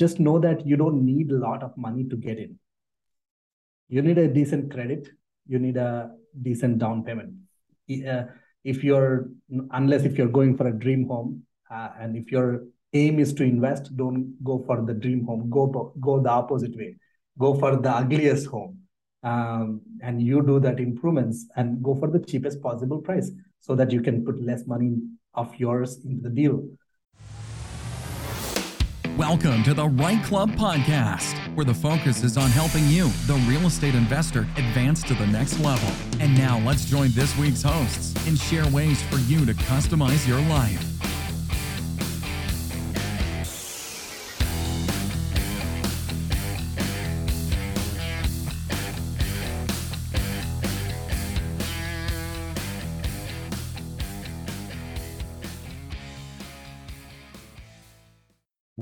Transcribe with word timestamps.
just 0.00 0.18
know 0.26 0.38
that 0.46 0.66
you 0.66 0.76
don't 0.82 1.04
need 1.04 1.30
a 1.30 1.38
lot 1.46 1.62
of 1.62 1.76
money 1.76 2.04
to 2.12 2.16
get 2.16 2.38
in. 2.38 2.58
You 3.88 4.02
need 4.02 4.18
a 4.18 4.28
decent 4.28 4.72
credit. 4.72 5.08
You 5.46 5.58
need 5.58 5.76
a 5.76 6.10
decent 6.42 6.78
down 6.78 7.04
payment. 7.04 7.34
Uh, 8.08 8.22
if 8.64 8.84
you're 8.84 9.28
unless 9.72 10.04
if 10.04 10.16
you're 10.16 10.34
going 10.38 10.56
for 10.56 10.68
a 10.68 10.72
dream 10.84 11.06
home, 11.12 11.42
uh, 11.70 11.88
and 11.98 12.16
if 12.16 12.30
your 12.30 12.64
aim 12.92 13.18
is 13.18 13.32
to 13.34 13.42
invest, 13.42 13.94
don't 13.96 14.42
go 14.44 14.62
for 14.66 14.80
the 14.82 14.94
dream 14.94 15.24
home. 15.26 15.50
Go 15.50 15.92
go 16.00 16.20
the 16.22 16.30
opposite 16.30 16.76
way. 16.76 16.96
Go 17.38 17.54
for 17.54 17.76
the 17.76 17.90
ugliest 17.90 18.46
home, 18.46 18.78
um, 19.22 19.80
and 20.02 20.22
you 20.22 20.42
do 20.42 20.60
that 20.60 20.78
improvements 20.78 21.46
and 21.56 21.82
go 21.82 21.94
for 21.94 22.08
the 22.08 22.20
cheapest 22.20 22.62
possible 22.62 23.00
price 23.00 23.30
so 23.60 23.74
that 23.74 23.90
you 23.90 24.02
can 24.02 24.24
put 24.24 24.42
less 24.50 24.66
money 24.66 24.98
of 25.34 25.54
yours 25.56 25.98
into 26.04 26.22
the 26.28 26.34
deal. 26.42 26.62
Welcome 29.16 29.62
to 29.64 29.74
the 29.74 29.86
REITE 29.86 30.24
Club 30.24 30.50
Podcast, 30.52 31.36
where 31.54 31.64
the 31.64 31.74
focus 31.74 32.22
is 32.22 32.36
on 32.38 32.48
helping 32.50 32.86
you, 32.88 33.08
the 33.26 33.34
real 33.46 33.66
estate 33.66 33.94
investor, 33.94 34.46
advance 34.56 35.02
to 35.02 35.14
the 35.14 35.26
next 35.26 35.58
level. 35.60 35.90
And 36.20 36.36
now 36.36 36.58
let's 36.60 36.86
join 36.86 37.10
this 37.10 37.36
week's 37.36 37.62
hosts 37.62 38.14
and 38.26 38.38
share 38.38 38.66
ways 38.68 39.02
for 39.02 39.18
you 39.18 39.44
to 39.44 39.52
customize 39.52 40.26
your 40.26 40.40
life. 40.48 40.89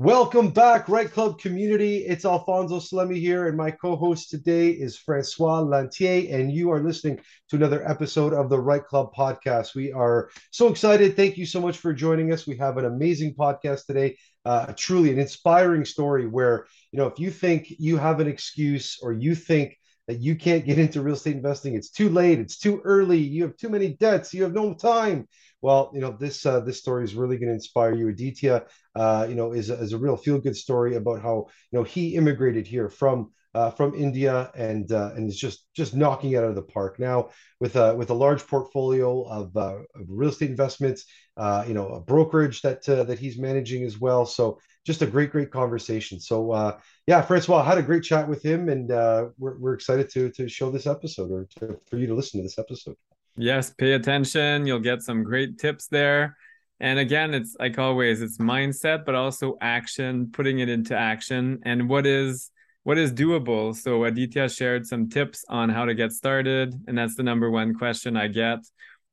Welcome 0.01 0.51
back, 0.51 0.87
REITE 0.87 1.11
Club 1.11 1.39
community. 1.39 2.05
It's 2.05 2.23
Alfonso 2.23 2.79
Salemi 2.79 3.19
here, 3.19 3.49
and 3.49 3.57
my 3.57 3.69
co 3.69 3.97
host 3.97 4.29
today 4.29 4.69
is 4.69 4.97
Francois 4.97 5.59
Lanthier, 5.59 6.33
and 6.33 6.49
you 6.53 6.71
are 6.71 6.81
listening 6.81 7.19
to 7.49 7.57
another 7.57 7.85
episode 7.85 8.31
of 8.31 8.49
the 8.49 8.57
REITE 8.57 8.85
Club 8.85 9.11
podcast. 9.13 9.75
We 9.75 9.91
are 9.91 10.29
so 10.51 10.69
excited. 10.69 11.17
Thank 11.17 11.37
you 11.37 11.45
so 11.45 11.59
much 11.59 11.79
for 11.79 11.91
joining 11.91 12.31
us. 12.31 12.47
We 12.47 12.55
have 12.55 12.77
an 12.77 12.85
amazing 12.85 13.35
podcast 13.35 13.87
today, 13.87 14.15
uh, 14.45 14.71
truly 14.77 15.11
an 15.11 15.19
inspiring 15.19 15.83
story 15.83 16.27
where, 16.27 16.65
you 16.93 16.97
know, 16.97 17.07
if 17.07 17.19
you 17.19 17.29
think 17.29 17.67
you 17.69 17.97
have 17.97 18.21
an 18.21 18.27
excuse 18.29 18.99
or 19.01 19.11
you 19.11 19.35
think 19.35 19.77
that 20.09 20.19
you 20.19 20.35
can't 20.35 20.65
get 20.65 20.79
into 20.79 21.03
real 21.03 21.13
estate 21.13 21.35
investing, 21.35 21.75
it's 21.75 21.91
too 21.91 22.09
late, 22.09 22.39
it's 22.39 22.57
too 22.57 22.81
early, 22.83 23.19
you 23.19 23.43
have 23.43 23.55
too 23.57 23.69
many 23.69 23.89
debts, 23.89 24.33
you 24.33 24.41
have 24.41 24.55
no 24.55 24.73
time. 24.73 25.27
Well, 25.61 25.91
you 25.93 26.01
know, 26.01 26.17
this 26.19 26.47
uh, 26.47 26.61
this 26.61 26.79
story 26.79 27.03
is 27.03 27.13
really 27.13 27.37
going 27.37 27.49
to 27.49 27.53
inspire 27.53 27.93
you. 27.93 28.07
Aditya, 28.09 28.65
uh, 28.95 29.27
you 29.29 29.35
know, 29.35 29.51
is, 29.51 29.69
is 29.69 29.93
a 29.93 29.99
real 29.99 30.17
feel 30.17 30.39
good 30.39 30.57
story 30.57 30.95
about 30.95 31.21
how 31.21 31.45
you 31.71 31.77
know 31.77 31.83
he 31.83 32.15
immigrated 32.15 32.65
here 32.65 32.89
from 32.89 33.29
uh, 33.53 33.69
from 33.69 33.93
India 33.93 34.51
and 34.55 34.91
uh, 34.91 35.11
and 35.15 35.29
is 35.29 35.37
just 35.37 35.67
just 35.75 35.95
knocking 35.95 36.31
it 36.31 36.37
out 36.37 36.45
of 36.45 36.55
the 36.55 36.63
park. 36.63 36.97
Now 36.97 37.29
with 37.59 37.75
a 37.75 37.95
with 37.95 38.09
a 38.09 38.15
large 38.15 38.47
portfolio 38.47 39.21
of, 39.23 39.55
uh, 39.55 39.75
of 39.93 40.05
real 40.07 40.29
estate 40.29 40.49
investments, 40.49 41.05
uh, 41.37 41.65
you 41.67 41.75
know, 41.75 41.89
a 41.89 42.01
brokerage 42.01 42.63
that 42.63 42.87
uh, 42.89 43.03
that 43.03 43.19
he's 43.19 43.37
managing 43.37 43.83
as 43.83 43.99
well. 43.99 44.25
So 44.25 44.59
just 44.85 45.01
a 45.01 45.07
great 45.07 45.31
great 45.31 45.51
conversation. 45.51 46.19
So 46.19 46.51
uh, 46.51 46.79
yeah, 47.07 47.21
Francois, 47.21 47.61
I 47.61 47.65
had 47.65 47.77
a 47.77 47.83
great 47.83 48.03
chat 48.03 48.27
with 48.27 48.43
him, 48.43 48.69
and 48.69 48.91
uh, 48.91 49.27
we're 49.37 49.57
we're 49.57 49.73
excited 49.73 50.09
to 50.11 50.29
to 50.31 50.47
show 50.47 50.71
this 50.71 50.87
episode 50.87 51.31
or 51.31 51.47
to, 51.59 51.79
for 51.89 51.97
you 51.97 52.07
to 52.07 52.13
listen 52.13 52.39
to 52.39 52.43
this 52.43 52.57
episode. 52.57 52.95
Yes, 53.37 53.71
pay 53.71 53.93
attention. 53.93 54.65
You'll 54.65 54.79
get 54.79 55.01
some 55.01 55.23
great 55.23 55.57
tips 55.59 55.87
there. 55.87 56.35
And 56.81 56.97
again, 56.97 57.33
it's 57.33 57.55
like 57.59 57.77
always, 57.77 58.21
it's 58.21 58.37
mindset, 58.37 59.05
but 59.05 59.15
also 59.15 59.57
action, 59.59 60.29
putting 60.31 60.59
it 60.59 60.69
into 60.69 60.97
action. 60.97 61.59
And 61.63 61.89
what 61.89 62.05
is 62.05 62.51
what 62.83 62.97
is 62.97 63.11
doable? 63.11 63.75
So 63.75 64.05
Aditya 64.05 64.49
shared 64.49 64.87
some 64.87 65.09
tips 65.09 65.43
on 65.49 65.69
how 65.69 65.85
to 65.85 65.93
get 65.93 66.11
started. 66.11 66.73
And 66.87 66.97
that's 66.97 67.15
the 67.15 67.23
number 67.23 67.51
one 67.51 67.75
question 67.75 68.15
I 68.15 68.27
get 68.27 68.59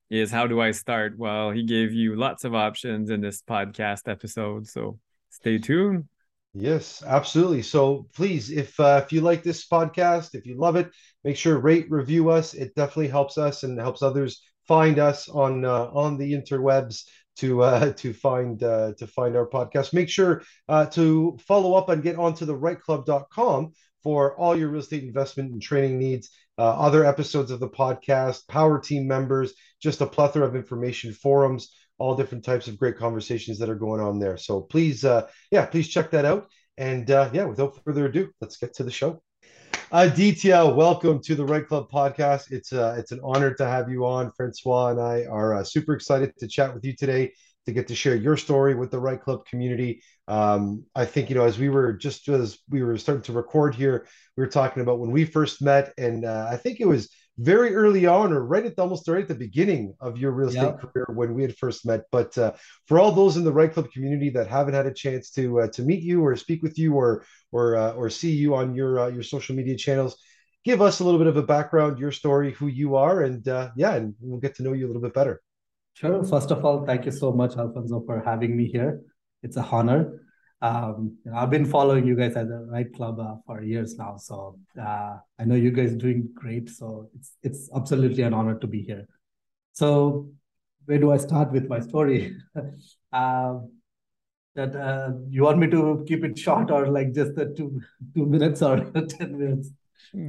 is 0.08 0.30
how 0.30 0.46
do 0.46 0.60
I 0.60 0.70
start? 0.70 1.18
Well, 1.18 1.50
he 1.50 1.64
gave 1.64 1.92
you 1.92 2.14
lots 2.14 2.44
of 2.44 2.54
options 2.54 3.10
in 3.10 3.20
this 3.20 3.42
podcast 3.42 4.08
episode. 4.08 4.68
So 4.68 4.98
stay 5.36 5.58
tuned. 5.58 6.04
Yes, 6.54 7.02
absolutely. 7.06 7.62
So 7.62 8.08
please, 8.14 8.50
if 8.50 8.78
uh, 8.80 9.02
if 9.04 9.12
you 9.12 9.20
like 9.20 9.42
this 9.42 9.69
podcast, 9.69 10.34
if 10.34 10.47
you 10.47 10.56
love 10.58 10.76
it, 10.76 10.91
make 11.22 11.36
sure 11.36 11.58
rate 11.58 11.86
review 11.91 12.30
us. 12.30 12.54
It 12.54 12.74
definitely 12.74 13.08
helps 13.08 13.36
us 13.36 13.62
and 13.62 13.78
helps 13.78 14.02
others 14.02 14.42
find 14.66 14.98
us 14.98 15.28
on 15.28 15.66
uh, 15.66 15.91
on 15.92 16.16
the 16.16 16.32
interwebs 16.32 17.02
to 17.36 17.62
uh, 17.62 17.92
to 18.02 18.14
find 18.14 18.62
uh, 18.62 18.94
to 18.98 19.06
find 19.06 19.36
our 19.36 19.47
podcast. 19.47 19.92
Make 19.92 20.08
sure 20.08 20.42
uh, 20.69 20.86
to 20.86 21.36
follow 21.47 21.74
up 21.74 21.91
and 21.91 22.03
get 22.03 22.16
onto 22.16 22.47
the 22.47 22.56
reiteclub.com 22.56 23.72
for 24.03 24.34
all 24.38 24.56
your 24.56 24.70
real 24.70 24.80
estate 24.80 25.04
investment 25.04 25.53
and 25.53 25.60
training 25.60 25.98
needs. 25.98 26.30
Uh, 26.58 26.62
other 26.62 27.04
episodes 27.04 27.50
of 27.50 27.60
the 27.60 27.68
podcast, 27.68 28.48
power 28.48 28.80
team 28.80 29.06
members, 29.06 29.53
just 29.82 30.00
a 30.00 30.06
plethora 30.06 30.47
of 30.47 30.56
information, 30.56 31.12
forums 31.12 31.68
all 31.98 32.14
different 32.14 32.44
types 32.44 32.68
of 32.68 32.78
great 32.78 32.96
conversations 32.96 33.58
that 33.58 33.68
are 33.68 33.74
going 33.74 34.00
on 34.00 34.18
there. 34.18 34.36
So 34.36 34.60
please, 34.60 35.04
uh, 35.04 35.28
yeah, 35.50 35.66
please 35.66 35.88
check 35.88 36.10
that 36.10 36.24
out. 36.24 36.48
And 36.78 37.10
uh, 37.10 37.30
yeah, 37.32 37.44
without 37.44 37.82
further 37.84 38.06
ado, 38.06 38.30
let's 38.40 38.58
get 38.58 38.74
to 38.74 38.84
the 38.84 38.90
show. 38.90 39.22
Aditya, 39.92 40.66
welcome 40.66 41.22
to 41.22 41.34
the 41.34 41.44
REITE 41.44 41.68
Club 41.68 41.88
podcast. 41.90 42.50
It's 42.50 42.72
uh, 42.72 42.96
it's 42.98 43.12
an 43.12 43.20
honor 43.22 43.54
to 43.54 43.66
have 43.66 43.88
you 43.88 44.04
on. 44.04 44.32
Francois 44.32 44.88
and 44.88 45.00
I 45.00 45.24
are 45.26 45.54
uh, 45.54 45.64
super 45.64 45.94
excited 45.94 46.36
to 46.38 46.48
chat 46.48 46.74
with 46.74 46.84
you 46.84 46.94
today 46.94 47.32
to 47.66 47.72
get 47.72 47.88
to 47.88 47.94
share 47.94 48.16
your 48.16 48.36
story 48.36 48.74
with 48.74 48.90
the 48.90 48.98
REITE 48.98 49.22
Club 49.22 49.46
community. 49.46 50.02
Um, 50.28 50.84
I 50.94 51.04
think 51.04 51.30
you 51.30 51.36
know 51.36 51.44
as 51.44 51.58
we 51.58 51.68
were 51.68 51.92
just 51.92 52.28
as 52.28 52.58
we 52.68 52.82
were 52.82 52.98
starting 52.98 53.22
to 53.24 53.32
record 53.32 53.76
here, 53.76 54.06
we 54.36 54.42
were 54.42 54.50
talking 54.50 54.82
about 54.82 54.98
when 54.98 55.12
we 55.12 55.24
first 55.24 55.62
met, 55.62 55.94
and 55.96 56.24
uh, 56.24 56.48
I 56.50 56.56
think 56.56 56.80
it 56.80 56.88
was 56.88 57.08
very 57.38 57.74
early 57.74 58.06
on 58.06 58.32
or 58.32 58.44
right 58.44 58.64
at 58.64 58.76
the, 58.76 58.82
almost 58.82 59.08
right 59.08 59.22
at 59.22 59.28
the 59.28 59.34
beginning 59.34 59.94
of 60.00 60.16
your 60.16 60.32
real 60.32 60.48
estate 60.48 60.62
yep. 60.62 60.80
career 60.80 61.06
when 61.12 61.34
we 61.34 61.42
had 61.42 61.56
first 61.56 61.84
met. 61.84 62.04
But 62.10 62.36
uh, 62.38 62.52
for 62.86 62.98
all 62.98 63.12
those 63.12 63.36
in 63.36 63.44
the 63.44 63.52
REITE 63.52 63.74
Club 63.74 63.91
community 63.91 64.30
that 64.30 64.47
haven't 64.47 64.74
had 64.74 64.86
a 64.86 64.94
chance 64.94 65.30
to 65.32 65.60
uh, 65.60 65.69
to 65.69 65.82
meet 65.82 66.02
you 66.02 66.24
or 66.24 66.34
speak 66.36 66.62
with 66.62 66.78
you 66.78 66.94
or 66.94 67.24
or 67.52 67.76
uh, 67.76 67.92
or 67.92 68.08
see 68.08 68.32
you 68.32 68.54
on 68.54 68.74
your 68.74 69.00
uh, 69.00 69.08
your 69.08 69.22
social 69.22 69.54
media 69.54 69.76
channels 69.76 70.16
give 70.64 70.80
us 70.80 71.00
a 71.00 71.04
little 71.04 71.19
bit 71.19 71.28
of 71.28 71.36
a 71.36 71.42
background 71.42 71.98
your 71.98 72.10
story 72.10 72.52
who 72.52 72.66
you 72.66 72.97
are 72.97 73.22
and 73.22 73.47
uh, 73.48 73.70
yeah 73.76 73.94
and 73.94 74.14
we'll 74.20 74.41
get 74.41 74.54
to 74.56 74.62
know 74.62 74.72
you 74.72 74.86
a 74.86 74.88
little 74.88 75.03
bit 75.03 75.14
better. 75.14 75.42
Sure. 75.94 76.24
First 76.24 76.50
of 76.50 76.64
all 76.64 76.86
thank 76.86 77.04
you 77.04 77.12
so 77.12 77.32
much 77.32 77.56
alfonso 77.56 78.03
for 78.06 78.22
having 78.24 78.56
me 78.56 78.66
here. 78.66 79.03
It's 79.42 79.58
a 79.58 79.62
honor 79.62 80.25
um, 80.62 81.16
you 81.24 81.30
know, 81.30 81.36
I've 81.36 81.50
been 81.50 81.66
following 81.66 82.06
you 82.06 82.16
guys 82.16 82.34
at 82.36 82.48
the 82.48 82.66
REITE 82.70 82.94
Club 82.94 83.20
uh, 83.20 83.36
for 83.44 83.62
years 83.62 83.96
now, 83.96 84.16
so 84.16 84.58
uh, 84.80 85.16
I 85.38 85.44
know 85.44 85.54
you 85.54 85.70
guys 85.70 85.94
doing 85.94 86.28
great. 86.34 86.70
So 86.70 87.10
it's 87.14 87.36
it's 87.42 87.70
absolutely 87.74 88.22
an 88.22 88.32
honor 88.32 88.58
to 88.58 88.66
be 88.66 88.82
here. 88.82 89.06
So 89.72 90.30
where 90.86 90.98
do 90.98 91.12
I 91.12 91.18
start 91.18 91.52
with 91.52 91.68
my 91.68 91.80
story? 91.80 92.36
uh, 93.12 93.58
that 94.54 94.74
uh, 94.74 95.12
you 95.28 95.42
want 95.42 95.58
me 95.58 95.68
to 95.68 96.04
keep 96.08 96.24
it 96.24 96.38
short 96.38 96.70
or 96.70 96.88
like 96.88 97.12
just 97.12 97.34
the 97.34 97.52
two 97.54 97.80
two 98.14 98.24
minutes 98.24 98.62
or 98.62 98.80
ten 99.08 99.38
minutes? 99.38 99.70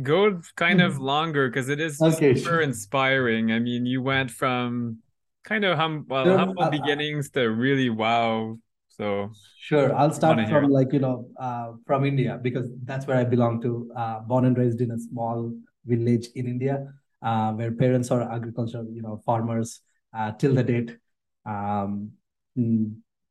Go 0.03 0.41
kind 0.55 0.81
of 0.81 0.99
longer 0.99 1.49
because 1.49 1.69
it 1.69 1.79
is 1.79 2.01
okay, 2.01 2.35
super 2.35 2.49
sure. 2.49 2.61
inspiring. 2.61 3.51
I 3.53 3.59
mean, 3.59 3.85
you 3.85 4.01
went 4.01 4.31
from 4.31 4.97
kind 5.45 5.63
of 5.63 5.77
hum 5.77 6.05
well 6.09 6.37
humble 6.37 6.63
uh, 6.63 6.69
beginnings 6.69 7.29
to 7.31 7.49
really 7.49 7.89
wow 7.89 8.57
so 8.99 9.31
sure, 9.59 9.95
I'll 9.95 10.13
start 10.13 10.47
from 10.49 10.69
like 10.69 10.93
you 10.93 10.99
know 10.99 11.27
uh, 11.39 11.73
from 11.85 12.05
India 12.05 12.39
because 12.41 12.69
that's 12.83 13.05
where 13.07 13.17
I 13.17 13.23
belong 13.23 13.61
to. 13.61 13.91
Uh, 13.95 14.19
born 14.21 14.45
and 14.45 14.57
raised 14.57 14.81
in 14.81 14.91
a 14.91 14.99
small 14.99 15.53
village 15.85 16.27
in 16.35 16.47
India, 16.47 16.87
uh, 17.21 17.51
where 17.53 17.71
parents 17.71 18.11
are 18.11 18.21
agricultural, 18.21 18.87
you 18.91 19.01
know, 19.01 19.21
farmers 19.25 19.81
uh, 20.15 20.31
till 20.33 20.53
the 20.53 20.63
date. 20.63 20.97
Um, 21.45 22.11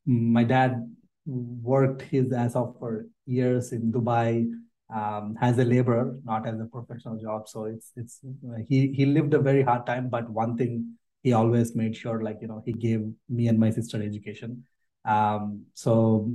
my 0.07 0.45
dad 0.45 0.89
worked 1.27 2.03
his 2.03 2.33
ass 2.33 2.55
off 2.55 2.79
for 2.79 3.07
years 3.27 3.73
in 3.73 3.93
Dubai 3.93 4.47
um, 4.95 5.37
as 5.41 5.59
a 5.59 5.65
laborer, 5.65 6.17
not 6.25 6.47
as 6.47 6.61
a 6.61 6.65
professional 6.65 7.19
job. 7.19 7.49
So 7.49 7.65
it's 7.65 7.93
it's 7.97 8.21
he 8.69 8.93
he 8.93 9.07
lived 9.07 9.35
a 9.35 9.41
very 9.41 9.63
hard 9.63 9.87
time, 9.87 10.09
but 10.09 10.31
one 10.31 10.57
thing 10.57 10.97
he 11.23 11.33
always 11.33 11.75
made 11.75 11.97
sure, 11.97 12.23
like 12.23 12.39
you 12.41 12.47
know, 12.47 12.63
he 12.65 12.73
gave 12.73 13.05
me 13.29 13.49
and 13.49 13.59
my 13.59 13.71
sister 13.71 14.01
education. 14.01 14.65
Um, 15.07 15.65
so 15.75 16.31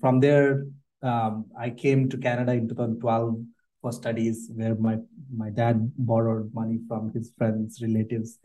from 0.00 0.20
there, 0.20 0.66
um, 1.02 1.46
I 1.58 1.70
came 1.70 2.08
to 2.08 2.16
Canada 2.16 2.52
in 2.52 2.68
2012 2.68 3.36
for 3.80 3.92
studies, 3.92 4.50
where 4.54 4.74
my 4.74 4.98
my 5.34 5.50
dad 5.50 5.92
borrowed 5.98 6.52
money 6.54 6.80
from 6.88 7.12
his 7.12 7.32
friends, 7.36 7.80
relatives, 7.82 8.38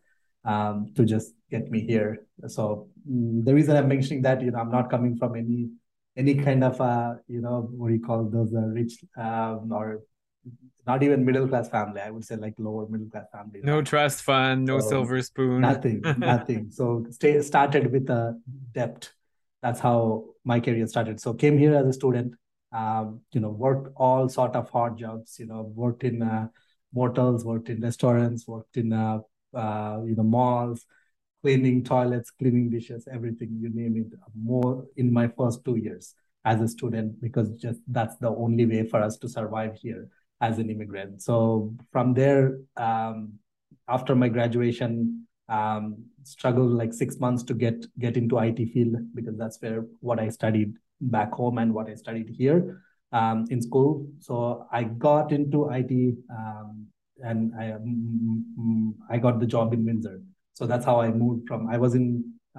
um, 0.45 0.91
to 0.95 1.05
just 1.05 1.33
get 1.49 1.69
me 1.71 1.81
here. 1.81 2.25
So 2.47 2.89
mm, 3.09 3.45
the 3.45 3.53
reason 3.53 3.75
I'm 3.75 3.87
mentioning 3.87 4.21
that, 4.23 4.41
you 4.41 4.51
know, 4.51 4.59
I'm 4.59 4.71
not 4.71 4.89
coming 4.89 5.17
from 5.17 5.35
any 5.35 5.69
any 6.15 6.35
kind 6.35 6.63
of 6.63 6.79
uh, 6.79 7.15
you 7.27 7.41
know, 7.41 7.69
what 7.71 7.87
do 7.87 7.93
you 7.95 8.01
call 8.01 8.25
those 8.25 8.53
uh, 8.53 8.67
rich 8.67 9.03
um, 9.17 9.71
or 9.71 10.01
not 10.85 11.03
even 11.03 11.25
middle 11.25 11.47
class 11.47 11.69
family. 11.69 12.01
I 12.01 12.11
would 12.11 12.25
say 12.25 12.35
like 12.35 12.55
lower 12.57 12.87
middle 12.87 13.09
class 13.09 13.25
family. 13.31 13.61
No 13.63 13.81
trust 13.81 14.23
fund, 14.23 14.65
no 14.65 14.79
so 14.79 14.89
silver 14.89 15.21
spoon. 15.21 15.61
Nothing, 15.61 16.01
nothing. 16.17 16.71
So 16.71 17.05
stay 17.09 17.41
started 17.41 17.91
with 17.91 18.09
a 18.09 18.39
debt. 18.73 19.11
that's 19.61 19.79
how 19.79 20.25
my 20.43 20.59
career 20.59 20.85
started. 20.87 21.21
So 21.21 21.33
came 21.33 21.57
here 21.57 21.73
as 21.75 21.87
a 21.87 21.93
student, 21.93 22.33
um, 22.73 23.21
you 23.31 23.39
know, 23.39 23.49
worked 23.49 23.93
all 23.95 24.27
sort 24.27 24.55
of 24.57 24.69
hard 24.69 24.97
jobs, 24.97 25.37
you 25.39 25.45
know, 25.45 25.71
worked 25.73 26.03
in 26.03 26.21
uh, 26.21 26.47
motels, 26.93 27.45
worked 27.45 27.69
in 27.69 27.79
restaurants, 27.79 28.45
worked 28.45 28.75
in, 28.75 28.91
uh, 28.91 29.19
uh, 29.53 30.01
you 30.05 30.15
know, 30.15 30.23
malls, 30.23 30.85
cleaning 31.41 31.81
toilets, 31.83 32.29
cleaning 32.29 32.69
dishes, 32.69 33.07
everything, 33.09 33.57
you 33.61 33.69
name 33.73 33.95
it, 33.95 34.19
more 34.35 34.85
in 34.97 35.13
my 35.13 35.29
first 35.29 35.63
two 35.63 35.77
years 35.77 36.13
as 36.43 36.59
a 36.59 36.67
student, 36.67 37.21
because 37.21 37.51
just 37.51 37.79
that's 37.87 38.17
the 38.17 38.29
only 38.29 38.65
way 38.65 38.85
for 38.85 39.01
us 39.01 39.17
to 39.17 39.29
survive 39.29 39.77
here 39.81 40.09
as 40.43 40.59
an 40.59 40.69
immigrant. 40.69 41.21
So 41.21 41.73
from 41.91 42.13
there, 42.13 42.59
um, 42.75 43.39
after 43.87 44.13
my 44.13 44.27
graduation, 44.27 45.25
um, 45.47 46.03
struggled 46.23 46.71
like 46.71 46.93
six 46.93 47.19
months 47.19 47.43
to 47.43 47.53
get 47.53 47.85
get 47.99 48.17
into 48.17 48.37
IT 48.39 48.59
field 48.73 48.95
because 49.15 49.37
that's 49.37 49.57
where 49.61 49.85
what 49.99 50.19
I 50.19 50.29
studied 50.29 50.73
back 51.01 51.31
home 51.33 51.57
and 51.57 51.73
what 51.73 51.89
I 51.89 51.95
studied 51.95 52.29
here 52.29 52.81
um, 53.11 53.45
in 53.49 53.61
school. 53.61 54.07
So 54.19 54.67
I 54.71 54.83
got 54.83 55.31
into 55.31 55.69
IT 55.69 56.15
um, 56.29 56.87
and 57.19 57.53
I 57.63 57.65
mm, 57.79 58.93
I 59.09 59.17
got 59.17 59.39
the 59.39 59.47
job 59.55 59.73
in 59.73 59.85
Windsor. 59.85 60.21
So 60.53 60.67
that's 60.67 60.85
how 60.85 60.99
I 61.01 61.09
moved 61.09 61.47
from. 61.47 61.69
I 61.69 61.77
was 61.77 61.95
in 61.95 62.07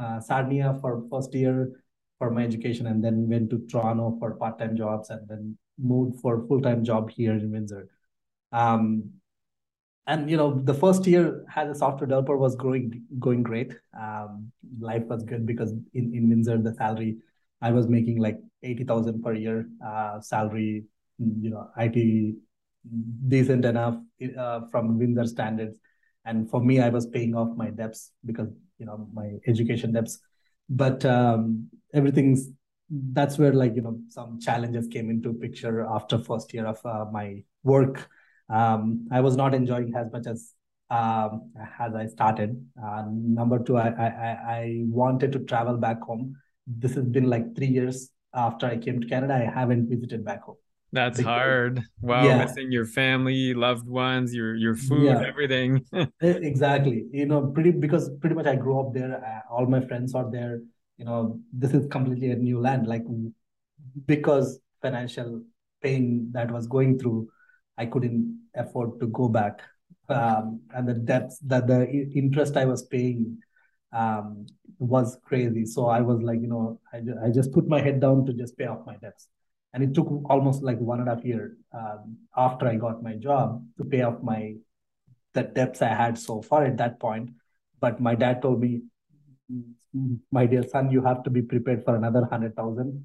uh, 0.00 0.20
Sarnia 0.20 0.78
for 0.80 1.04
first 1.10 1.34
year 1.34 1.70
for 2.18 2.30
my 2.30 2.44
education, 2.44 2.86
and 2.86 3.04
then 3.04 3.28
went 3.28 3.50
to 3.50 3.58
Toronto 3.70 4.16
for 4.18 4.34
part 4.36 4.58
time 4.58 4.76
jobs, 4.76 5.10
and 5.10 5.28
then 5.28 5.56
moved 5.78 6.20
for 6.20 6.46
full 6.46 6.60
time 6.60 6.84
job 6.84 7.10
here 7.10 7.32
in 7.32 7.50
Windsor. 7.50 7.88
Um, 8.52 9.10
and 10.06 10.30
you 10.30 10.36
know 10.36 10.60
the 10.60 10.74
first 10.74 11.06
year 11.06 11.44
as 11.56 11.70
a 11.70 11.74
software 11.74 12.06
developer 12.06 12.36
was 12.36 12.56
growing 12.56 13.02
going 13.18 13.42
great. 13.42 13.74
Um, 13.98 14.52
life 14.78 15.04
was 15.04 15.22
good 15.24 15.46
because 15.46 15.72
in, 15.94 16.14
in 16.14 16.28
windsor 16.28 16.58
the 16.58 16.74
salary 16.74 17.16
i 17.62 17.70
was 17.70 17.88
making 17.88 18.18
like 18.18 18.38
80000 18.62 19.22
per 19.22 19.34
year. 19.34 19.66
Uh, 19.84 20.20
salary 20.20 20.84
you 21.18 21.50
know 21.50 21.70
it 21.78 22.36
decent 23.28 23.64
enough 23.64 23.96
uh, 24.38 24.60
from 24.70 24.98
windsor 24.98 25.26
standards. 25.26 25.78
And 26.26 26.50
for 26.50 26.62
me 26.62 26.80
i 26.80 26.88
was 26.88 27.06
paying 27.06 27.34
off 27.34 27.56
my 27.56 27.70
debts 27.70 28.12
because 28.24 28.48
you 28.78 28.86
know 28.86 29.08
my 29.12 29.32
education 29.46 29.92
debts. 29.92 30.18
But 30.68 31.04
um, 31.04 31.68
everything's 31.92 32.48
that's 32.90 33.38
where 33.38 33.52
like 33.52 33.74
you 33.74 33.82
know 33.82 33.98
some 34.08 34.38
challenges 34.40 34.86
came 34.88 35.10
into 35.10 35.32
picture 35.32 35.86
after 35.86 36.18
first 36.18 36.52
year 36.52 36.66
of 36.66 36.84
uh, 36.84 37.06
my 37.10 37.42
work 37.62 38.08
um, 38.48 39.08
I 39.10 39.20
was 39.20 39.36
not 39.36 39.54
enjoying 39.54 39.94
as 39.94 40.12
much 40.12 40.26
as 40.26 40.52
um, 40.90 41.52
as 41.78 41.94
I 41.94 42.06
started. 42.06 42.64
Uh, 42.82 43.04
number 43.08 43.58
two, 43.58 43.76
I, 43.78 43.88
I 43.88 44.38
I 44.46 44.82
wanted 44.86 45.32
to 45.32 45.40
travel 45.40 45.76
back 45.76 46.00
home. 46.02 46.36
This 46.66 46.94
has 46.94 47.04
been 47.04 47.28
like 47.30 47.56
three 47.56 47.68
years 47.68 48.10
after 48.34 48.66
I 48.66 48.76
came 48.76 49.00
to 49.00 49.06
Canada. 49.06 49.34
I 49.34 49.50
haven't 49.50 49.88
visited 49.88 50.24
back 50.24 50.42
home. 50.42 50.56
That's 50.92 51.18
because, 51.18 51.30
hard. 51.30 51.82
Wow, 52.02 52.24
yeah. 52.24 52.44
missing 52.44 52.70
your 52.70 52.84
family, 52.84 53.54
loved 53.54 53.88
ones, 53.88 54.34
your 54.34 54.54
your 54.54 54.76
food, 54.76 55.04
yeah. 55.04 55.24
everything. 55.26 55.84
exactly. 56.20 57.06
You 57.12 57.26
know, 57.26 57.46
pretty 57.46 57.70
because 57.70 58.10
pretty 58.20 58.36
much 58.36 58.46
I 58.46 58.56
grew 58.56 58.78
up 58.78 58.92
there. 58.92 59.24
Uh, 59.24 59.52
all 59.52 59.66
my 59.66 59.80
friends 59.80 60.14
are 60.14 60.30
there. 60.30 60.60
You 60.96 61.04
know, 61.04 61.40
this 61.52 61.72
is 61.72 61.86
completely 61.88 62.30
a 62.30 62.36
new 62.36 62.60
land. 62.60 62.86
Like 62.86 63.04
because 64.06 64.58
financial 64.80 65.42
pain 65.82 66.30
that 66.32 66.50
was 66.50 66.66
going 66.66 66.98
through 66.98 67.28
I 67.76 67.86
couldn't 67.86 68.40
afford 68.54 69.00
to 69.00 69.06
go 69.08 69.28
back. 69.28 69.60
Um, 70.08 70.60
and 70.74 70.88
the 70.88 70.94
debts 70.94 71.38
that 71.40 71.66
the 71.66 71.90
interest 72.14 72.56
I 72.56 72.66
was 72.66 72.82
paying 72.84 73.38
um, 73.92 74.46
was 74.78 75.18
crazy. 75.24 75.64
So 75.64 75.86
I 75.86 76.00
was 76.00 76.20
like, 76.22 76.40
you 76.40 76.48
know, 76.48 76.80
I, 76.92 77.00
I 77.26 77.30
just 77.30 77.52
put 77.52 77.66
my 77.66 77.80
head 77.80 78.00
down 78.00 78.26
to 78.26 78.32
just 78.32 78.56
pay 78.56 78.66
off 78.66 78.86
my 78.86 78.96
debts. 78.96 79.28
And 79.72 79.82
it 79.82 79.94
took 79.94 80.06
almost 80.30 80.62
like 80.62 80.78
one 80.78 81.00
and 81.00 81.08
a 81.08 81.14
half 81.14 81.24
year 81.24 81.56
um, 81.72 82.16
after 82.36 82.68
I 82.68 82.76
got 82.76 83.02
my 83.02 83.14
job 83.14 83.64
to 83.78 83.84
pay 83.84 84.02
off 84.02 84.22
my 84.22 84.54
the 85.32 85.42
debts 85.42 85.82
I 85.82 85.88
had 85.88 86.16
so 86.16 86.42
far 86.42 86.64
at 86.64 86.76
that 86.76 87.00
point. 87.00 87.30
But 87.80 88.00
my 88.00 88.14
dad 88.14 88.40
told 88.40 88.60
me, 88.60 88.82
my 90.30 90.46
dear 90.46 90.64
son, 90.68 90.90
you 90.90 91.02
have 91.02 91.22
to 91.24 91.30
be 91.30 91.42
prepared 91.42 91.84
for 91.84 91.94
another 91.96 92.26
hundred 92.30 92.56
thousand 92.56 93.04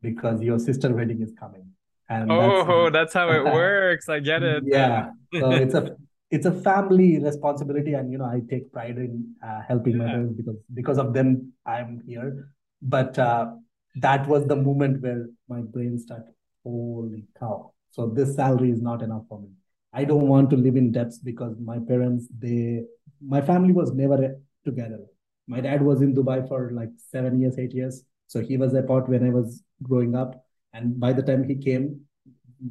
because 0.00 0.42
your 0.42 0.58
sister 0.58 0.92
wedding 0.94 1.22
is 1.22 1.32
coming. 1.38 1.66
And 2.08 2.30
oh, 2.30 2.90
that's, 2.90 2.92
that's 2.92 3.14
how 3.14 3.30
it 3.30 3.44
works. 3.54 4.08
I 4.08 4.20
get 4.20 4.42
it. 4.42 4.64
Yeah. 4.66 5.10
so 5.32 5.50
it's 5.64 5.74
a 5.74 5.96
it's 6.30 6.46
a 6.46 6.52
family 6.52 7.18
responsibility, 7.18 7.94
and 7.94 8.10
you 8.10 8.18
know 8.18 8.24
I 8.24 8.40
take 8.48 8.72
pride 8.72 8.96
in 8.96 9.34
uh, 9.46 9.60
helping 9.66 9.94
yeah. 9.94 10.04
my 10.04 10.06
parents 10.06 10.34
because 10.36 10.56
because 10.74 10.98
of 10.98 11.12
them 11.14 11.52
I'm 11.66 12.02
here. 12.06 12.48
But 12.80 13.18
uh, 13.18 13.52
that 13.96 14.26
was 14.26 14.46
the 14.46 14.56
moment 14.56 15.02
where 15.02 15.26
my 15.48 15.60
brain 15.60 15.98
started. 15.98 16.34
Holy 16.64 17.24
cow! 17.38 17.72
So 17.90 18.08
this 18.08 18.34
salary 18.34 18.70
is 18.70 18.80
not 18.80 19.02
enough 19.02 19.24
for 19.28 19.40
me. 19.40 19.48
I 19.92 20.04
don't 20.04 20.26
want 20.26 20.48
to 20.50 20.56
live 20.56 20.76
in 20.76 20.90
debts 20.90 21.18
because 21.18 21.54
my 21.60 21.78
parents, 21.78 22.26
they, 22.38 22.84
my 23.20 23.42
family 23.42 23.72
was 23.72 23.92
never 23.92 24.36
together. 24.64 25.00
My 25.46 25.60
dad 25.60 25.82
was 25.82 26.02
in 26.02 26.14
Dubai 26.14 26.46
for 26.48 26.70
like 26.72 26.90
seven 27.10 27.40
years, 27.40 27.58
eight 27.58 27.72
years. 27.72 28.04
So 28.26 28.40
he 28.40 28.56
was 28.56 28.74
apart 28.74 29.08
when 29.08 29.26
I 29.26 29.30
was 29.30 29.62
growing 29.82 30.14
up. 30.14 30.44
And 30.72 30.98
by 30.98 31.12
the 31.12 31.22
time 31.22 31.44
he 31.44 31.56
came 31.56 32.00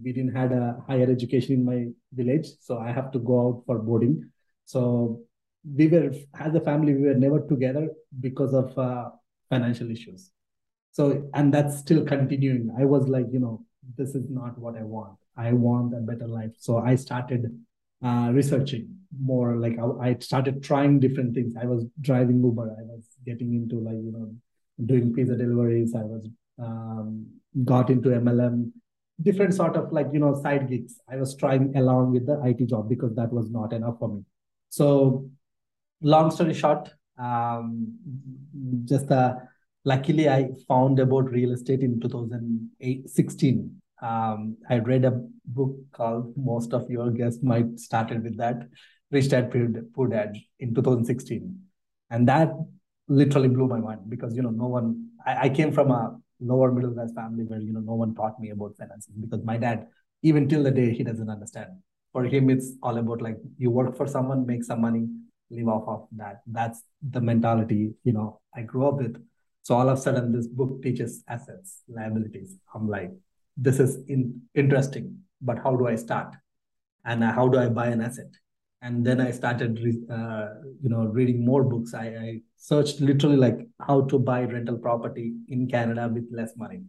we 0.04 0.14
didn't 0.14 0.36
had 0.36 0.52
a 0.52 0.82
higher 0.88 1.10
education 1.10 1.54
in 1.54 1.66
my 1.66 1.88
village. 2.14 2.48
So 2.62 2.80
i 2.80 2.92
have 2.92 3.12
to 3.12 3.20
go 3.20 3.48
out 3.48 3.64
for 3.66 3.80
boarding. 3.80 4.30
So 4.66 5.22
we 5.76 5.88
were 5.88 6.12
as 6.40 6.56
a 6.56 6.62
family 6.62 6.94
we 6.94 7.08
were 7.08 7.14
never 7.14 7.42
together 7.48 7.90
because 8.20 8.54
of 8.54 8.78
uh, 8.78 9.10
financial 9.50 9.92
issues. 9.92 10.32
So 10.92 11.30
and 11.34 11.54
that's 11.54 11.78
still 11.78 12.06
continuing. 12.06 12.74
I 12.78 12.86
was 12.86 13.08
like 13.08 13.28
you 13.32 13.40
know 13.40 13.66
this 13.98 14.16
is 14.16 14.30
not 14.30 14.58
what 14.58 14.78
i 14.78 14.84
want. 14.84 15.18
I 15.38 15.54
want 15.54 15.94
a 15.94 16.00
better 16.00 16.28
life. 16.28 16.52
So 16.58 16.78
i 16.78 16.96
started 16.96 17.46
uh, 18.04 18.30
researching 18.32 18.96
more 19.22 19.58
like 19.58 19.78
I, 19.78 20.10
I 20.10 20.16
started 20.20 20.64
trying 20.64 21.00
different 21.00 21.36
things 21.36 21.54
i 21.62 21.66
was 21.66 21.86
driving 22.00 22.42
uber 22.42 22.76
i 22.80 22.84
was 22.84 23.04
getting 23.26 23.54
into 23.54 23.80
like 23.80 23.96
you 23.96 24.12
know 24.12 24.34
doing 24.86 25.14
pizza 25.14 25.36
deliveries 25.36 25.94
i 25.96 26.04
was 26.04 26.28
um, 26.62 27.28
got 27.66 27.90
into 27.90 28.10
MLM, 28.10 28.72
different 29.22 29.54
sort 29.54 29.76
of 29.76 29.92
like, 29.92 30.08
you 30.14 30.20
know, 30.20 30.40
side 30.42 30.70
gigs. 30.70 31.00
I 31.10 31.18
was 31.18 31.36
trying 31.36 31.76
along 31.76 32.12
with 32.12 32.26
the 32.26 32.42
IT 32.44 32.68
job 32.68 32.90
because 32.90 33.16
that 33.16 33.32
was 33.32 33.50
not 33.50 33.74
enough 33.74 34.00
for 34.00 34.10
me. 34.10 34.24
So 34.70 35.30
long 36.02 36.32
story 36.32 36.54
short, 36.54 36.90
um, 37.18 37.98
just 38.86 39.12
uh, 39.12 39.36
luckily 39.86 40.30
I 40.30 40.50
found 40.68 41.00
about 41.00 41.32
real 41.32 41.52
estate 41.52 41.82
in 41.82 42.00
2016. 42.00 43.82
Um, 44.02 44.58
I 44.70 44.80
read 44.80 45.06
a 45.06 45.22
book 45.54 45.76
called 45.92 46.34
most 46.38 46.74
of 46.74 46.90
your 46.90 47.12
guests 47.12 47.44
might 47.44 47.80
started 47.80 48.24
with 48.24 48.38
that, 48.38 48.68
Rich 49.12 49.30
Dad 49.30 49.52
Poor 49.94 50.08
Dad 50.08 50.38
in 50.60 50.74
2016. 50.74 51.60
And 52.10 52.28
that 52.28 52.52
literally 53.08 53.50
blew 53.50 53.68
my 53.68 53.80
mind 53.80 54.02
because, 54.10 54.36
you 54.36 54.42
know, 54.42 54.50
no 54.50 54.68
one, 54.68 55.10
I, 55.26 55.46
I 55.46 55.50
came 55.50 55.72
from 55.72 55.92
a 55.92 56.18
lower 56.42 56.72
middle 56.72 56.92
class 56.92 57.12
family 57.14 57.44
where 57.44 57.60
you 57.60 57.72
know 57.72 57.80
no 57.80 57.94
one 57.94 58.16
taught 58.16 58.40
me 58.40 58.50
about 58.50 58.76
finances 58.78 59.14
because 59.20 59.44
my 59.44 59.58
dad 59.58 59.88
even 60.24 60.48
till 60.50 60.64
the 60.64 60.72
day 60.72 60.92
he 60.94 61.04
doesn't 61.04 61.30
understand. 61.30 61.70
For 62.14 62.26
him 62.26 62.50
it's 62.50 62.74
all 62.84 62.98
about 62.98 63.22
like 63.22 63.38
you 63.58 63.70
work 63.70 63.96
for 63.96 64.08
someone 64.08 64.46
make 64.46 64.64
some 64.64 64.82
money 64.82 65.08
live 65.50 65.68
off 65.68 65.88
of 65.88 66.08
that. 66.18 66.42
That's 66.48 66.82
the 67.08 67.22
mentality 67.22 67.94
you 68.04 68.14
know 68.14 68.42
i 68.56 68.62
grew 68.62 68.88
up 68.88 68.96
with. 68.96 69.24
So 69.64 69.76
all 69.76 69.90
of 69.90 70.00
a 70.00 70.02
sudden 70.02 70.32
this 70.32 70.48
book 70.48 70.82
teaches 70.82 71.24
assets 71.28 71.84
liabilities 71.88 72.58
i'm 72.74 72.88
like 72.88 73.12
this 73.58 73.80
is 73.80 73.98
in, 74.08 74.42
interesting 74.56 75.20
but 75.42 75.58
how 75.64 75.76
do 75.76 75.88
i 75.88 75.96
start 75.96 76.36
and 77.06 77.24
how 77.24 77.48
do 77.48 77.58
i 77.58 77.68
buy 77.68 77.88
an 77.88 78.02
asset 78.02 78.32
and 78.82 79.06
then 79.06 79.22
I 79.22 79.32
started, 79.32 79.78
uh, 80.10 80.48
you 80.82 80.90
know, 80.90 81.06
reading 81.06 81.46
more 81.46 81.64
books. 81.64 81.94
I, 81.94 82.06
I, 82.08 82.42
searched 82.58 83.00
literally 83.00 83.38
like 83.38 83.60
how 83.80 84.02
to 84.02 84.20
buy 84.20 84.44
rental 84.44 84.78
property 84.78 85.34
in 85.48 85.68
Canada 85.68 86.10
with 86.12 86.28
less 86.32 86.56
money, 86.58 86.84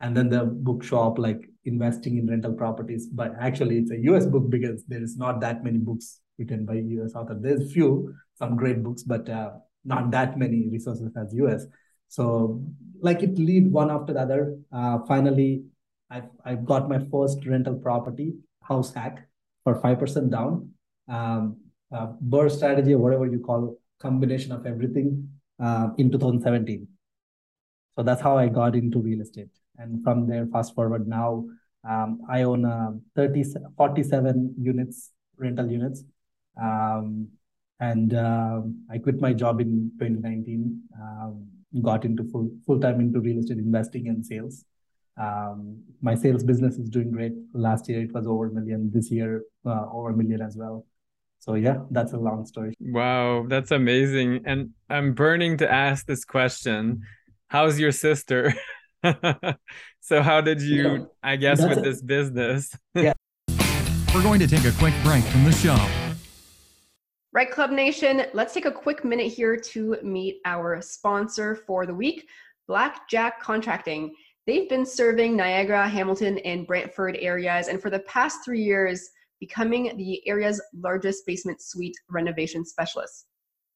and 0.00 0.16
then 0.16 0.28
the 0.28 0.44
bookshop 0.44 1.18
like 1.18 1.48
investing 1.64 2.18
in 2.18 2.28
rental 2.28 2.52
properties. 2.52 3.06
But 3.06 3.34
actually, 3.38 3.78
it's 3.78 3.90
a 3.90 3.98
U.S. 4.10 4.26
book 4.26 4.50
because 4.50 4.84
there 4.86 5.02
is 5.02 5.16
not 5.16 5.40
that 5.40 5.64
many 5.64 5.78
books 5.78 6.20
written 6.38 6.66
by 6.66 6.74
U.S. 6.74 7.14
author. 7.14 7.36
There's 7.38 7.72
few, 7.72 8.14
some 8.34 8.56
great 8.56 8.82
books, 8.82 9.02
but 9.02 9.28
uh, 9.28 9.52
not 9.84 10.10
that 10.10 10.38
many 10.38 10.68
resources 10.68 11.10
as 11.16 11.34
U.S. 11.34 11.66
So 12.08 12.62
like 13.00 13.22
it 13.22 13.38
lead 13.38 13.70
one 13.70 13.90
after 13.90 14.12
the 14.12 14.20
other. 14.20 14.58
Uh, 14.72 14.98
finally, 15.06 15.64
I've 16.10 16.28
I've 16.44 16.64
got 16.64 16.88
my 16.88 17.00
first 17.10 17.46
rental 17.46 17.74
property 17.74 18.34
house 18.62 18.92
hack 18.94 19.26
for 19.62 19.80
5% 19.80 20.30
down 20.30 20.70
um, 21.08 21.56
uh, 21.92 22.48
strategy 22.48 22.94
or 22.94 22.98
whatever 22.98 23.26
you 23.26 23.40
call 23.40 23.78
combination 24.00 24.52
of 24.52 24.66
everything 24.66 25.28
uh, 25.62 25.88
in 25.96 26.10
2017. 26.10 26.86
So 27.96 28.02
that's 28.02 28.20
how 28.20 28.36
I 28.36 28.48
got 28.48 28.74
into 28.74 28.98
real 28.98 29.20
estate. 29.20 29.50
And 29.78 30.02
from 30.02 30.26
there, 30.26 30.46
fast 30.46 30.74
forward 30.74 31.06
now, 31.06 31.44
um, 31.88 32.20
I 32.28 32.42
own 32.42 32.64
uh, 32.64 32.92
30, 33.16 33.44
47 33.76 34.54
units, 34.58 35.10
rental 35.38 35.70
units. 35.70 36.02
Um, 36.60 37.28
and 37.80 38.14
uh, 38.14 38.62
I 38.90 38.98
quit 38.98 39.20
my 39.20 39.32
job 39.32 39.60
in 39.60 39.90
2019. 39.98 40.80
Um, 41.00 41.46
got 41.82 42.04
into 42.04 42.24
full 42.24 42.48
full 42.66 42.80
time 42.80 43.00
into 43.00 43.20
real 43.20 43.38
estate 43.38 43.58
investing 43.58 44.08
and 44.08 44.24
sales. 44.24 44.64
Um, 45.16 45.82
my 46.00 46.14
sales 46.14 46.42
business 46.42 46.76
is 46.76 46.88
doing 46.88 47.10
great. 47.10 47.32
Last 47.52 47.88
year 47.88 48.02
it 48.02 48.12
was 48.12 48.26
over 48.26 48.46
a 48.46 48.50
million. 48.50 48.90
This 48.92 49.10
year 49.10 49.42
uh, 49.64 49.86
over 49.92 50.10
a 50.10 50.16
million 50.16 50.40
as 50.42 50.56
well. 50.56 50.86
So 51.38 51.54
yeah, 51.54 51.80
that's 51.90 52.14
a 52.14 52.16
long 52.16 52.46
story. 52.46 52.74
Wow, 52.80 53.44
that's 53.46 53.70
amazing. 53.70 54.42
And 54.46 54.70
I'm 54.88 55.12
burning 55.12 55.58
to 55.58 55.70
ask 55.70 56.06
this 56.06 56.24
question. 56.24 57.02
How's 57.48 57.78
your 57.78 57.92
sister? 57.92 58.54
so 60.00 60.22
how 60.22 60.40
did 60.40 60.62
you 60.62 60.82
yeah, 60.82 61.04
I 61.22 61.36
guess 61.36 61.60
with 61.60 61.78
a, 61.78 61.82
this 61.82 62.00
business? 62.00 62.74
yeah. 62.94 63.12
We're 64.14 64.22
going 64.22 64.40
to 64.40 64.46
take 64.46 64.64
a 64.64 64.72
quick 64.78 64.94
break 65.02 65.22
from 65.24 65.44
the 65.44 65.52
show. 65.52 65.76
REITE 67.34 67.50
Club 67.50 67.70
Nation, 67.72 68.24
let's 68.32 68.54
take 68.54 68.64
a 68.64 68.70
quick 68.70 69.04
minute 69.04 69.26
here 69.30 69.56
to 69.56 69.96
meet 70.02 70.40
our 70.44 70.80
sponsor 70.80 71.56
for 71.66 71.84
the 71.84 71.94
week, 71.94 72.28
Blackjack 72.68 73.40
Contracting. 73.40 74.14
They've 74.46 74.68
been 74.68 74.84
serving 74.84 75.36
Niagara, 75.36 75.88
Hamilton, 75.88 76.38
and 76.38 76.66
Brantford 76.66 77.16
areas, 77.18 77.68
and 77.68 77.80
for 77.80 77.88
the 77.88 78.00
past 78.00 78.40
three 78.44 78.62
years, 78.62 79.08
becoming 79.40 79.96
the 79.96 80.26
area's 80.28 80.60
largest 80.74 81.24
basement 81.26 81.62
suite 81.62 81.96
renovation 82.10 82.64
specialist. 82.64 83.26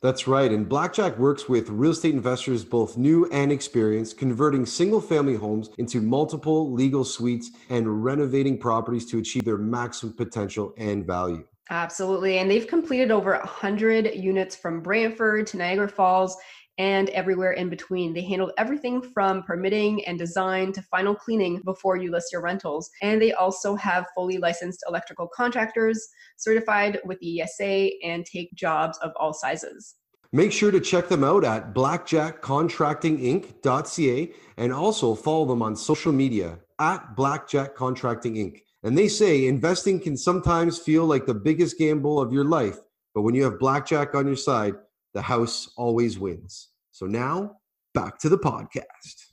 That's 0.03 0.29
right. 0.29 0.53
And 0.53 0.69
Blackjack 0.69 1.19
works 1.19 1.49
with 1.49 1.71
real 1.71 1.91
estate 1.93 2.15
investors, 2.15 2.65
both 2.65 2.97
new 2.97 3.27
and 3.33 3.51
experienced, 3.51 4.19
converting 4.19 4.65
single 4.67 5.01
family 5.01 5.35
homes 5.35 5.71
into 5.79 6.01
multiple 6.01 6.73
legal 6.73 7.05
suites 7.05 7.51
and 7.71 8.05
renovating 8.05 8.59
properties 8.59 9.07
to 9.07 9.19
achieve 9.19 9.45
their 9.45 9.59
maximum 9.59 10.15
potential 10.15 10.75
and 10.77 11.07
value. 11.07 11.45
Absolutely. 11.71 12.39
And 12.39 12.51
they've 12.51 12.67
completed 12.67 13.11
over 13.11 13.33
100 13.33 14.15
units 14.15 14.55
from 14.55 14.81
Brantford 14.81 15.47
to 15.49 15.57
Niagara 15.57 15.89
Falls 15.89 16.37
and 16.79 17.11
everywhere 17.11 17.53
in 17.53 17.69
between. 17.69 18.15
They 18.15 18.23
handled 18.23 18.53
everything 18.57 19.03
from 19.03 19.43
permitting 19.43 20.03
and 20.07 20.19
design 20.19 20.73
to 20.73 20.81
final 20.83 21.15
cleaning 21.15 21.61
before 21.65 21.97
you 21.97 22.11
list 22.11 22.33
your 22.33 22.41
rentals. 22.41 22.89
And 23.03 23.21
they 23.21 23.33
also 23.33 23.75
have 23.75 24.07
fully 24.15 24.39
licensed 24.39 24.83
electrical 24.89 25.29
contractors 25.29 26.09
certified 26.37 27.01
with 27.05 27.19
the 27.21 27.43
ESA 27.43 27.91
and 28.05 28.25
take 28.25 28.55
jobs 28.55 28.97
of 28.99 29.13
all 29.17 29.35
sizes. 29.35 29.97
Make 30.33 30.53
sure 30.53 30.71
to 30.71 30.81
check 30.81 31.09
them 31.09 31.25
out 31.25 31.45
at 31.45 31.75
blackjackcontractinginc.ca 31.75 34.33
and 34.59 34.73
also 34.73 35.15
follow 35.15 35.47
them 35.47 35.63
on 35.63 35.75
social 35.75 36.13
media 36.13 36.59
at 36.79 37.17
Blackjack 37.17 37.75
Contracting 37.75 38.35
Inc. 38.35 38.61
And 38.83 38.97
they 38.97 39.09
say 39.09 39.47
investing 39.47 39.99
can 39.99 40.17
sometimes 40.17 40.79
feel 40.79 41.07
like 41.07 41.27
the 41.27 41.35
biggest 41.35 41.79
gamble 41.79 42.21
of 42.21 42.33
your 42.33 42.45
life, 42.45 42.79
but 43.15 43.23
when 43.23 43.35
you 43.35 43.43
have 43.45 43.59
blackjack 43.59 44.15
on 44.15 44.27
your 44.27 44.37
side, 44.37 44.75
the 45.15 45.23
house 45.23 45.71
always 45.77 46.19
wins. 46.19 46.69
So 46.91 47.07
now, 47.07 47.57
back 47.95 48.19
to 48.21 48.29
the 48.29 48.39
podcast. 48.39 49.27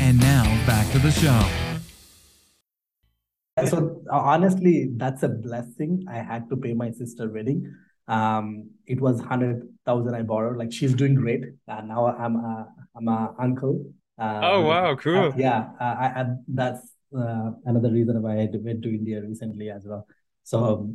And 0.00 0.18
now, 0.20 0.44
back 0.66 0.90
to 0.92 0.98
the 0.98 1.10
show. 1.10 1.48
So 3.66 4.02
honestly, 4.10 4.88
that's 4.96 5.22
a 5.22 5.28
blessing. 5.28 6.04
I 6.08 6.18
had 6.18 6.48
to 6.50 6.56
pay 6.56 6.72
my 6.72 6.90
sister 6.90 7.30
wedding. 7.30 7.72
Um, 8.08 8.70
it 8.86 9.00
was 9.00 9.20
hundred 9.20 9.68
thousand 9.86 10.14
I 10.14 10.22
borrowed. 10.22 10.56
Like 10.56 10.72
she's 10.72 10.94
doing 10.94 11.14
great. 11.14 11.44
Uh, 11.68 11.82
now 11.82 12.06
I'm 12.06 12.36
a, 12.36 12.68
I'm 12.96 13.08
a 13.08 13.34
uncle. 13.38 13.92
Uh, 14.18 14.40
oh 14.42 14.60
wow, 14.62 14.96
cool. 14.96 15.16
Uh, 15.16 15.32
yeah, 15.36 15.68
I, 15.78 15.84
I, 15.84 16.26
that's 16.48 16.80
uh, 17.16 17.50
another 17.64 17.90
reason 17.90 18.20
why 18.22 18.40
I 18.40 18.48
went 18.52 18.82
to 18.82 18.88
India 18.88 19.20
recently 19.20 19.70
as 19.70 19.84
well. 19.84 20.06
So 20.44 20.90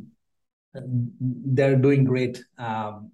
um, 0.74 1.12
they're 1.20 1.76
doing 1.76 2.04
great. 2.04 2.42
Um, 2.58 3.12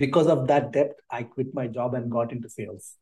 because 0.00 0.28
of 0.28 0.48
that 0.48 0.72
debt, 0.72 0.94
I 1.10 1.24
quit 1.24 1.54
my 1.54 1.66
job 1.66 1.92
and 1.94 2.10
got 2.10 2.32
into 2.32 2.48
sales. 2.48 2.94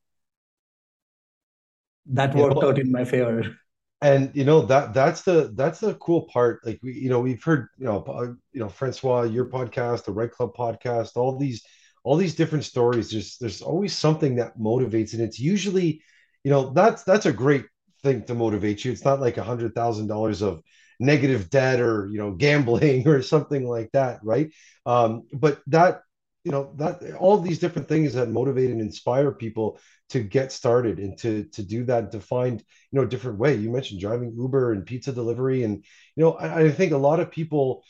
That 2.07 2.35
worked 2.35 2.57
yeah, 2.57 2.59
well, 2.59 2.69
out 2.71 2.79
in 2.81 2.91
my 2.91 3.05
favor. 3.05 3.57
And 4.01 4.31
you 4.35 4.45
know 4.45 4.63
that 4.63 4.95
that's 4.95 5.23
the 5.23 5.53
that's 5.55 5.81
the 5.81 5.95
cool 5.95 6.23
part. 6.23 6.61
Like 6.67 6.81
we, 6.83 6.95
you 6.95 7.09
know, 7.09 7.21
we've 7.21 7.43
heard 7.43 7.69
you 7.79 7.87
know 7.87 8.03
uh, 8.03 8.33
you 8.53 8.61
know 8.61 8.69
Francois, 8.69 9.23
your 9.23 9.47
podcast, 9.47 10.05
the 10.05 10.13
REITE 10.13 10.33
Club 10.33 10.55
podcast, 10.57 11.17
all 11.17 11.39
these 11.39 11.65
all 12.05 12.17
these 12.17 12.35
different 12.35 12.65
stories. 12.65 13.11
There's 13.11 13.39
there's 13.39 13.63
always 13.63 13.97
something 13.97 14.37
that 14.37 14.59
motivates, 14.59 15.13
and 15.13 15.23
it's 15.23 15.39
usually, 15.39 16.03
you 16.45 16.51
know, 16.51 16.71
that's 16.71 17.05
that's 17.05 17.27
a 17.27 17.33
great 17.33 17.67
thing 18.03 18.25
to 18.25 18.35
motivate 18.35 18.85
you. 18.85 18.93
It's 18.93 19.05
not 19.05 19.21
like 19.21 19.37
a 19.37 19.45
hundred 19.45 19.75
thousand 19.75 20.09
dollars 20.09 20.43
of 20.43 20.63
negative 21.01 21.51
debt 21.51 21.81
or 21.81 22.09
you 22.09 22.19
know 22.19 22.33
gambling 22.33 23.07
or 23.13 23.23
something 23.23 23.69
like 23.69 23.91
that, 23.93 24.21
right? 24.23 24.51
Um, 24.87 25.27
but 25.33 25.61
that 25.69 26.03
you 26.45 26.53
know 26.53 26.73
that 26.77 27.03
all 27.19 27.39
these 27.39 27.59
different 27.59 27.89
things 27.89 28.15
that 28.15 28.31
motivate 28.31 28.71
and 28.71 28.81
inspire 28.81 29.33
people 29.33 29.79
to 30.11 30.21
get 30.21 30.53
started 30.53 30.99
and 30.99 31.19
to 31.19 31.45
to 31.53 31.63
do 31.63 31.85
that 31.85 32.13
to 32.13 32.21
find 32.21 32.61
you 32.61 32.99
know 32.99 33.03
a 33.03 33.09
different 33.09 33.39
way. 33.39 33.55
You 33.55 33.71
mentioned 33.71 34.01
driving 34.01 34.35
Uber 34.39 34.73
and 34.73 34.87
pizza 34.87 35.13
delivery, 35.13 35.63
and 35.65 35.85
you 36.17 36.25
know 36.25 36.33
I, 36.33 36.65
I 36.65 36.71
think 36.71 36.93
a 36.93 36.99
lot 36.99 37.21
of 37.21 37.31
people 37.31 37.83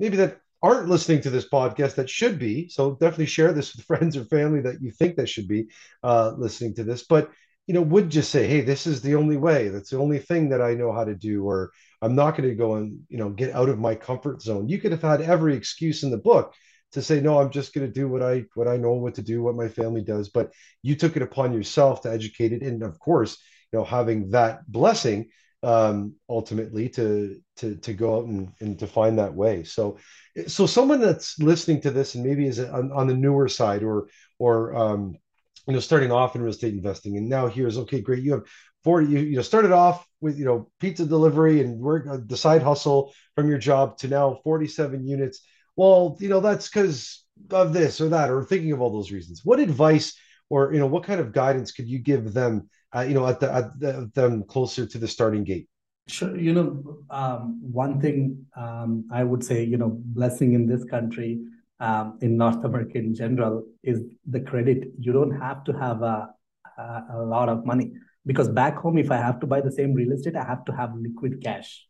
maybe 0.00 0.16
that 0.18 0.40
aren't 0.62 0.88
listening 0.88 1.20
to 1.22 1.30
this 1.30 1.48
podcast 1.48 1.94
that 1.96 2.10
should 2.10 2.38
be 2.38 2.68
so 2.68 2.92
definitely 2.92 3.26
share 3.26 3.52
this 3.52 3.74
with 3.74 3.84
friends 3.86 4.16
or 4.16 4.24
family 4.24 4.60
that 4.62 4.80
you 4.80 4.90
think 4.90 5.16
that 5.16 5.28
should 5.28 5.48
be 5.48 5.68
uh, 6.02 6.32
listening 6.36 6.74
to 6.74 6.84
this 6.84 7.04
but 7.04 7.30
you 7.66 7.74
know, 7.74 7.82
would 7.82 8.10
just 8.10 8.30
say, 8.30 8.46
hey, 8.46 8.60
this 8.60 8.86
is 8.86 9.02
the 9.02 9.16
only 9.16 9.36
way. 9.36 9.70
That's 9.70 9.90
the 9.90 9.98
only 9.98 10.20
thing 10.20 10.50
that 10.50 10.62
I 10.62 10.74
know 10.74 10.92
how 10.92 11.02
to 11.02 11.16
do, 11.16 11.44
or 11.44 11.72
I'm 12.00 12.14
not 12.14 12.36
going 12.36 12.48
to 12.48 12.54
go 12.54 12.76
and, 12.76 13.00
you 13.08 13.18
know, 13.18 13.30
get 13.30 13.52
out 13.56 13.68
of 13.68 13.80
my 13.80 13.96
comfort 13.96 14.40
zone. 14.40 14.68
You 14.68 14.78
could 14.78 14.92
have 14.92 15.02
had 15.02 15.20
every 15.20 15.56
excuse 15.56 16.04
in 16.04 16.12
the 16.12 16.16
book 16.16 16.54
to 16.92 17.02
say, 17.02 17.20
no, 17.20 17.38
I'm 17.38 17.50
just 17.50 17.74
going 17.74 17.86
to 17.86 17.92
do 17.92 18.08
what 18.08 18.22
I 18.22 18.44
what 18.54 18.68
I 18.68 18.76
know 18.76 18.92
what 18.92 19.14
to 19.16 19.22
do, 19.22 19.42
what 19.42 19.56
my 19.56 19.68
family 19.68 20.02
does. 20.02 20.28
But 20.28 20.52
you 20.82 20.94
took 20.94 21.16
it 21.16 21.22
upon 21.22 21.52
yourself 21.52 22.02
to 22.02 22.10
educate 22.10 22.52
it. 22.52 22.62
And 22.62 22.82
of 22.82 22.98
course, 22.98 23.38
you 23.72 23.78
know, 23.78 23.84
having 23.84 24.30
that 24.30 24.70
blessing 24.70 25.28
um 25.62 26.14
ultimately 26.28 26.86
to 26.90 27.40
to 27.56 27.76
to 27.76 27.94
go 27.94 28.18
out 28.18 28.26
and, 28.26 28.52
and 28.60 28.78
to 28.78 28.86
find 28.86 29.18
that 29.18 29.32
way 29.34 29.64
so 29.64 29.96
so 30.46 30.66
someone 30.66 31.00
that's 31.00 31.38
listening 31.38 31.80
to 31.80 31.90
this 31.90 32.14
and 32.14 32.22
maybe 32.22 32.46
is 32.46 32.60
on, 32.60 32.92
on 32.92 33.06
the 33.06 33.14
newer 33.14 33.48
side 33.48 33.82
or 33.82 34.06
or 34.38 34.76
um 34.76 35.16
you 35.66 35.72
know, 35.74 35.80
starting 35.80 36.12
off 36.12 36.36
in 36.36 36.42
real 36.42 36.52
estate 36.52 36.74
investing, 36.74 37.16
and 37.16 37.28
now 37.28 37.48
here's 37.48 37.78
okay, 37.78 38.00
great. 38.00 38.22
You 38.22 38.34
have 38.34 38.44
40, 38.84 39.08
you, 39.08 39.18
you 39.18 39.36
know, 39.36 39.42
started 39.42 39.72
off 39.72 40.06
with 40.20 40.38
you 40.38 40.44
know 40.44 40.70
pizza 40.78 41.04
delivery 41.04 41.60
and 41.60 41.80
work 41.80 42.06
uh, 42.08 42.18
the 42.24 42.36
side 42.36 42.62
hustle 42.62 43.12
from 43.34 43.48
your 43.48 43.58
job 43.58 43.98
to 43.98 44.08
now 44.08 44.38
47 44.44 45.06
units. 45.06 45.40
Well, 45.76 46.16
you 46.20 46.28
know, 46.28 46.40
that's 46.40 46.68
because 46.68 47.24
of 47.50 47.72
this 47.72 48.00
or 48.00 48.08
that, 48.08 48.30
or 48.30 48.42
thinking 48.42 48.72
of 48.72 48.80
all 48.80 48.90
those 48.90 49.12
reasons. 49.12 49.42
What 49.44 49.60
advice 49.60 50.18
or 50.48 50.72
you 50.72 50.78
know, 50.78 50.86
what 50.86 51.04
kind 51.04 51.20
of 51.20 51.32
guidance 51.32 51.72
could 51.72 51.88
you 51.88 51.98
give 51.98 52.32
them, 52.32 52.68
uh, 52.94 53.00
you 53.00 53.14
know, 53.14 53.26
at 53.26 53.40
the 53.40 53.52
at 53.52 53.78
the, 53.78 54.10
them 54.14 54.44
closer 54.44 54.86
to 54.86 54.98
the 54.98 55.08
starting 55.08 55.44
gate? 55.44 55.68
Sure. 56.08 56.36
You 56.36 56.52
know, 56.52 56.98
um, 57.10 57.58
one 57.60 58.00
thing 58.00 58.46
um, 58.56 59.08
I 59.10 59.24
would 59.24 59.42
say, 59.42 59.64
you 59.64 59.76
know, 59.76 59.90
blessing 59.90 60.54
in 60.54 60.66
this 60.66 60.84
country 60.84 61.40
um, 61.80 62.18
in 62.22 62.36
North 62.36 62.64
America 62.64 62.98
in 62.98 63.14
general 63.14 63.64
is 63.82 64.02
the 64.24 64.40
credit. 64.40 64.92
You 65.00 65.12
don't 65.12 65.32
have 65.32 65.64
to 65.64 65.72
have 65.72 66.02
a, 66.02 66.28
a, 66.78 67.04
a, 67.14 67.18
lot 67.18 67.48
of 67.48 67.66
money 67.66 67.92
because 68.24 68.48
back 68.48 68.76
home, 68.76 68.98
if 68.98 69.10
I 69.10 69.16
have 69.16 69.40
to 69.40 69.46
buy 69.48 69.60
the 69.60 69.72
same 69.72 69.94
real 69.94 70.12
estate, 70.12 70.36
I 70.36 70.44
have 70.44 70.64
to 70.66 70.72
have 70.72 70.94
liquid 70.94 71.42
cash. 71.42 71.85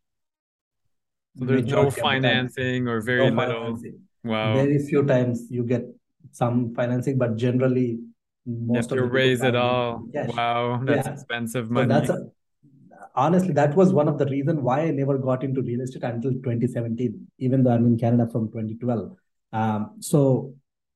So 1.39 1.45
there's 1.45 1.67
no 1.67 1.91
financing 1.91 2.89
or 2.89 3.01
very 3.01 3.31
no 3.31 3.37
little. 3.37 3.65
Financing. 3.65 4.01
Wow. 4.25 4.55
Very 4.55 4.79
few 4.79 5.05
times 5.05 5.47
you 5.51 5.65
get 5.65 5.85
some 6.33 6.75
financing, 6.75 7.19
but 7.19 7.37
generally 7.37 7.99
most 8.47 8.91
you 8.91 8.97
have 8.97 9.07
to 9.07 9.13
raise 9.13 9.43
it 9.43 9.55
all. 9.55 10.07
Cash. 10.13 10.31
Wow, 10.35 10.81
that's 10.85 11.07
yeah. 11.07 11.13
expensive 11.13 11.71
money. 11.71 11.93
So 11.93 12.01
that's 12.01 12.11
a, 12.11 12.31
honestly 13.15 13.53
that 13.55 13.75
was 13.75 13.93
one 13.93 14.09
of 14.09 14.19
the 14.19 14.27
reason 14.27 14.63
why 14.63 14.81
I 14.81 14.91
never 14.91 15.17
got 15.19 15.43
into 15.43 15.63
real 15.63 15.81
estate 15.81 16.03
until 16.03 16.33
2017, 16.33 17.27
even 17.39 17.63
though 17.63 17.71
I'm 17.71 17.87
in 17.87 17.99
Canada 17.99 18.29
from 18.31 18.49
2012 18.49 19.17
um, 19.53 19.97
so 20.01 20.55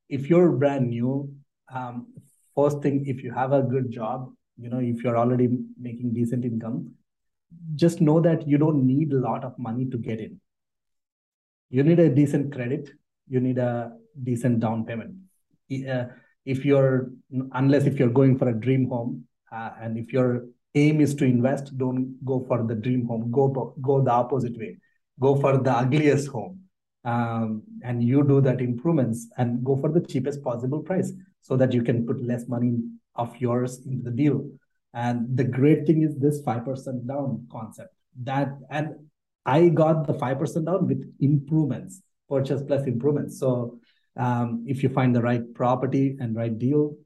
if 0.09 0.29
you're 0.29 0.53
brand 0.53 0.91
new, 0.91 1.33
um, 1.73 2.09
first 2.55 2.83
thing, 2.83 3.05
if 3.07 3.23
you 3.23 3.33
have 3.33 3.53
a 3.53 3.63
good 3.63 3.91
job, 3.91 4.33
you 4.59 4.69
know, 4.69 4.81
if 4.81 5.03
you're 5.03 5.17
already 5.17 5.49
making 5.81 6.13
decent 6.13 6.45
income, 6.45 6.95
just 7.75 8.01
know 8.01 8.21
that 8.21 8.47
you 8.47 8.59
don't 8.59 8.87
need 8.87 9.13
a 9.13 9.19
lot 9.19 9.45
of 9.45 9.59
money 9.59 9.87
to 9.87 9.97
get 9.97 10.21
in. 10.21 10.41
You 11.71 11.83
need 11.83 11.99
a 11.99 12.09
decent 12.09 12.53
credit. 12.53 12.91
You 13.29 13.41
need 13.41 13.59
a 13.59 13.93
decent 14.23 14.61
down 14.61 14.85
payment. 14.85 15.15
Uh, 15.89 16.07
if 16.45 16.65
you're, 16.65 17.11
unless 17.53 17.85
if 17.85 17.99
you're 17.99 18.09
going 18.09 18.39
for 18.39 18.49
a 18.49 18.55
dream 18.55 18.89
home, 18.89 19.25
uh, 19.53 19.71
and 19.81 19.97
if 19.99 20.13
your 20.13 20.47
aim 20.75 21.01
is 21.01 21.15
to 21.17 21.25
invest, 21.25 21.77
don't 21.79 22.17
go 22.25 22.45
for 22.47 22.65
the 22.65 22.75
dream 22.75 23.07
home. 23.07 23.31
Go 23.31 23.75
go 23.81 24.01
the 24.03 24.11
opposite 24.11 24.57
way. 24.57 24.79
Go 25.19 25.37
for 25.37 25.59
the 25.59 25.71
ugliest 25.71 26.29
home 26.29 26.61
um, 27.05 27.63
and 27.83 28.03
you 28.03 28.23
do 28.23 28.41
that 28.41 28.61
improvements 28.61 29.29
and 29.39 29.65
go 29.65 29.77
for 29.77 29.91
the 29.91 30.01
cheapest 30.01 30.43
possible 30.43 30.81
price 30.81 31.13
so 31.41 31.57
that 31.57 31.73
you 31.73 31.83
can 31.83 32.07
put 32.07 32.23
less 32.23 32.47
money 32.47 32.79
of 33.15 33.35
yours 33.39 33.87
into 33.87 34.03
the 34.03 34.11
deal 34.11 34.47
and 34.95 35.37
the 35.37 35.45
great 35.45 35.87
thing 35.87 36.03
is 36.03 36.17
this 36.17 36.43
5% 36.43 37.07
down 37.07 37.47
concept. 37.51 37.95
That 38.23 38.59
and 38.71 38.95
i 39.47 39.69
got 39.69 40.07
the 40.07 40.13
5% 40.13 40.67
down 40.67 40.87
with 40.87 41.15
improvements 41.21 42.03
purchase 42.29 42.63
plus 42.63 42.87
improvements. 42.87 43.39
So 43.39 43.81
um, 44.17 44.65
if 44.67 44.83
you 44.83 44.89
find 44.89 45.15
the 45.15 45.23
right 45.23 45.43
property 45.55 46.17
and 46.21 46.37
right 46.37 46.57
deal 46.57 46.97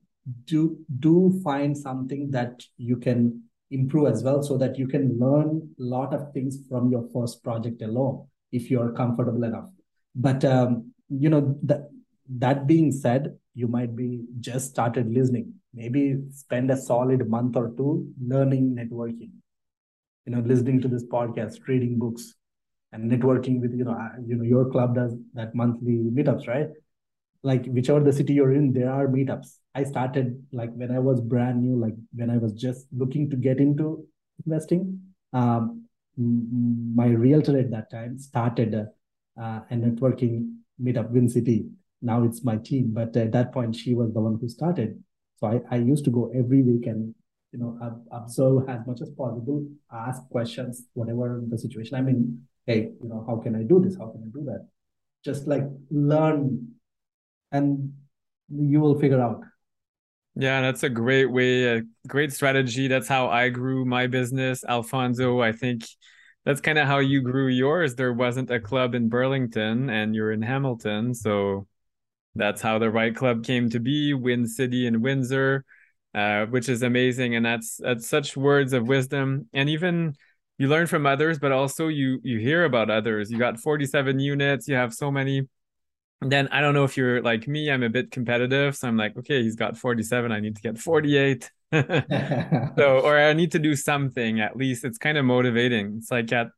do 0.46 0.78
do 1.00 1.40
find 1.42 1.76
something 1.76 2.30
that 2.30 2.62
you 2.76 2.96
can 2.96 3.42
improve 3.70 4.08
as 4.08 4.22
well 4.22 4.42
so 4.42 4.56
that 4.56 4.78
you 4.78 4.86
can 4.86 5.18
learn 5.18 5.68
a 5.78 5.82
lot 5.82 6.14
of 6.14 6.32
things 6.32 6.58
from 6.68 6.90
your 6.90 7.06
first 7.12 7.42
project 7.42 7.82
alone 7.82 8.26
if 8.52 8.70
you're 8.70 8.92
comfortable 8.92 9.44
enough. 9.44 9.68
But 10.14 10.44
um, 10.44 10.92
you 11.08 11.28
know 11.28 11.58
that 11.64 11.90
that 12.38 12.66
being 12.66 12.92
said 12.92 13.36
you 13.54 13.68
might 13.68 13.94
be 13.94 14.24
just 14.40 14.70
started 14.70 15.12
listening 15.12 15.54
maybe 15.74 16.02
spend 16.30 16.70
a 16.70 16.76
solid 16.76 17.28
month 17.28 17.56
or 17.56 17.72
two 17.76 18.06
learning 18.20 18.74
networking 18.78 19.30
you 20.26 20.32
know 20.32 20.40
listening 20.40 20.80
to 20.80 20.88
this 20.88 21.04
podcast 21.04 21.58
reading 21.68 21.98
books 21.98 22.34
and 22.92 23.10
networking 23.10 23.60
with 23.60 23.74
you 23.74 23.84
know 23.84 23.92
uh, 23.92 24.16
you 24.26 24.36
know 24.36 24.44
your 24.44 24.70
club 24.70 24.94
does 24.94 25.14
that 25.34 25.54
monthly 25.54 25.96
meetups 26.18 26.46
right? 26.46 26.68
Like 27.42 27.66
whichever 27.66 28.00
the 28.00 28.12
city 28.12 28.34
you're 28.34 28.54
in 28.54 28.72
there 28.72 28.90
are 28.90 29.06
meetups. 29.06 29.58
I 29.74 29.82
started 29.84 30.42
like 30.52 30.72
when 30.74 30.90
i 30.90 31.00
was 31.00 31.20
brand 31.20 31.60
new 31.60 31.78
like 31.84 31.94
when 32.14 32.30
i 32.30 32.36
was 32.38 32.52
just 32.52 32.86
looking 32.96 33.28
to 33.30 33.36
get 33.36 33.58
into 33.58 34.06
investing 34.46 35.00
um, 35.32 35.88
my 36.16 37.06
realtor 37.06 37.58
at 37.58 37.72
that 37.72 37.90
time 37.90 38.18
started 38.18 38.72
a, 38.74 38.86
uh, 39.40 39.60
a 39.68 39.74
networking 39.74 40.58
meetup 40.80 41.10
win 41.10 41.28
city. 41.28 41.66
Now 42.00 42.22
it's 42.22 42.44
my 42.44 42.56
team 42.56 42.92
but 42.94 43.16
at 43.16 43.32
that 43.32 43.52
point 43.52 43.74
she 43.74 43.94
was 43.94 44.12
the 44.12 44.20
one 44.20 44.38
who 44.40 44.48
started 44.48 45.02
so 45.44 45.60
i, 45.70 45.74
I 45.74 45.78
used 45.78 46.04
to 46.04 46.10
go 46.10 46.30
every 46.34 46.62
week 46.62 46.86
and 46.86 47.14
you 47.52 47.58
know 47.60 47.78
observe 48.10 48.68
as 48.68 48.80
much 48.86 49.00
as 49.00 49.10
possible 49.10 49.66
ask 49.92 50.28
questions 50.28 50.84
whatever 50.94 51.40
the 51.46 51.56
situation. 51.56 51.96
I 51.96 52.00
mean, 52.00 52.42
hey 52.66 52.90
you 53.00 53.08
know 53.08 53.24
how 53.26 53.36
can 53.36 53.54
i 53.54 53.62
do 53.62 53.80
this? 53.80 53.96
How 53.96 54.08
can 54.08 54.22
i 54.22 54.38
do 54.38 54.44
that? 54.46 54.66
Just 55.24 55.46
like 55.46 55.64
learn 55.90 56.68
and 57.52 57.92
you 58.48 58.80
will 58.80 58.98
figure 58.98 59.20
out. 59.20 59.40
Yeah 60.34 60.60
that's 60.62 60.82
a 60.82 60.88
great 60.88 61.26
way 61.26 61.76
a 61.76 61.82
great 62.08 62.32
strategy. 62.32 62.88
That's 62.88 63.08
how 63.08 63.28
i 63.28 63.48
grew 63.50 63.84
my 63.84 64.06
business 64.08 64.64
alfonso. 64.64 65.40
I 65.40 65.52
think 65.52 65.86
that's 66.44 66.60
kind 66.60 66.78
of 66.78 66.86
how 66.86 66.98
you 66.98 67.22
grew 67.22 67.46
yours. 67.48 67.94
There 67.94 68.12
wasn't 68.12 68.50
a 68.50 68.58
club 68.58 68.94
in 68.94 69.08
burlington 69.08 69.90
and 69.90 70.14
you're 70.14 70.32
in 70.32 70.42
hamilton 70.42 71.14
so 71.14 71.68
that's 72.34 72.60
how 72.60 72.78
the 72.78 72.90
REITE 72.90 73.16
Club 73.16 73.44
came 73.44 73.70
to 73.70 73.80
be 73.80 74.14
win 74.14 74.46
city 74.46 74.86
and 74.86 75.02
windsor 75.02 75.64
uh, 76.14 76.46
which 76.46 76.68
is 76.68 76.82
amazing. 76.82 77.34
And 77.34 77.44
that's 77.44 77.76
that's 77.76 78.08
such 78.08 78.36
words 78.36 78.72
of 78.72 78.86
wisdom. 78.86 79.48
And 79.52 79.68
even 79.68 80.14
you 80.58 80.68
learn 80.68 80.86
from 80.86 81.06
others 81.06 81.38
but 81.38 81.50
also 81.52 81.88
you 81.88 82.20
you 82.22 82.38
hear 82.38 82.64
about 82.64 82.90
others. 82.90 83.30
You 83.30 83.38
got 83.38 83.58
47 83.58 84.20
units. 84.20 84.68
You 84.68 84.76
have 84.76 84.94
so 84.94 85.10
many. 85.10 85.48
Then 86.20 86.48
i 86.48 86.60
don't 86.60 86.72
know 86.72 86.84
if 86.84 86.96
you're 86.96 87.20
like 87.20 87.46
me 87.46 87.70
i'm 87.70 87.82
a 87.82 87.90
bit 87.90 88.10
competitive. 88.10 88.76
So 88.76 88.88
i'm 88.88 88.96
like 88.96 89.16
okay 89.18 89.42
he's 89.42 89.56
got 89.56 89.76
47 89.76 90.32
i 90.32 90.40
need 90.40 90.56
to 90.56 90.62
get 90.62 90.78
48 90.78 91.50
so 91.72 93.00
or 93.00 93.18
i 93.18 93.32
need 93.32 93.52
to 93.52 93.58
do 93.58 93.74
something 93.74 94.40
at 94.40 94.56
least. 94.56 94.84
It's 94.84 94.98
kind 94.98 95.18
of 95.18 95.24
motivating. 95.24 95.96
It's 95.98 96.10
like 96.10 96.32
at 96.32 96.48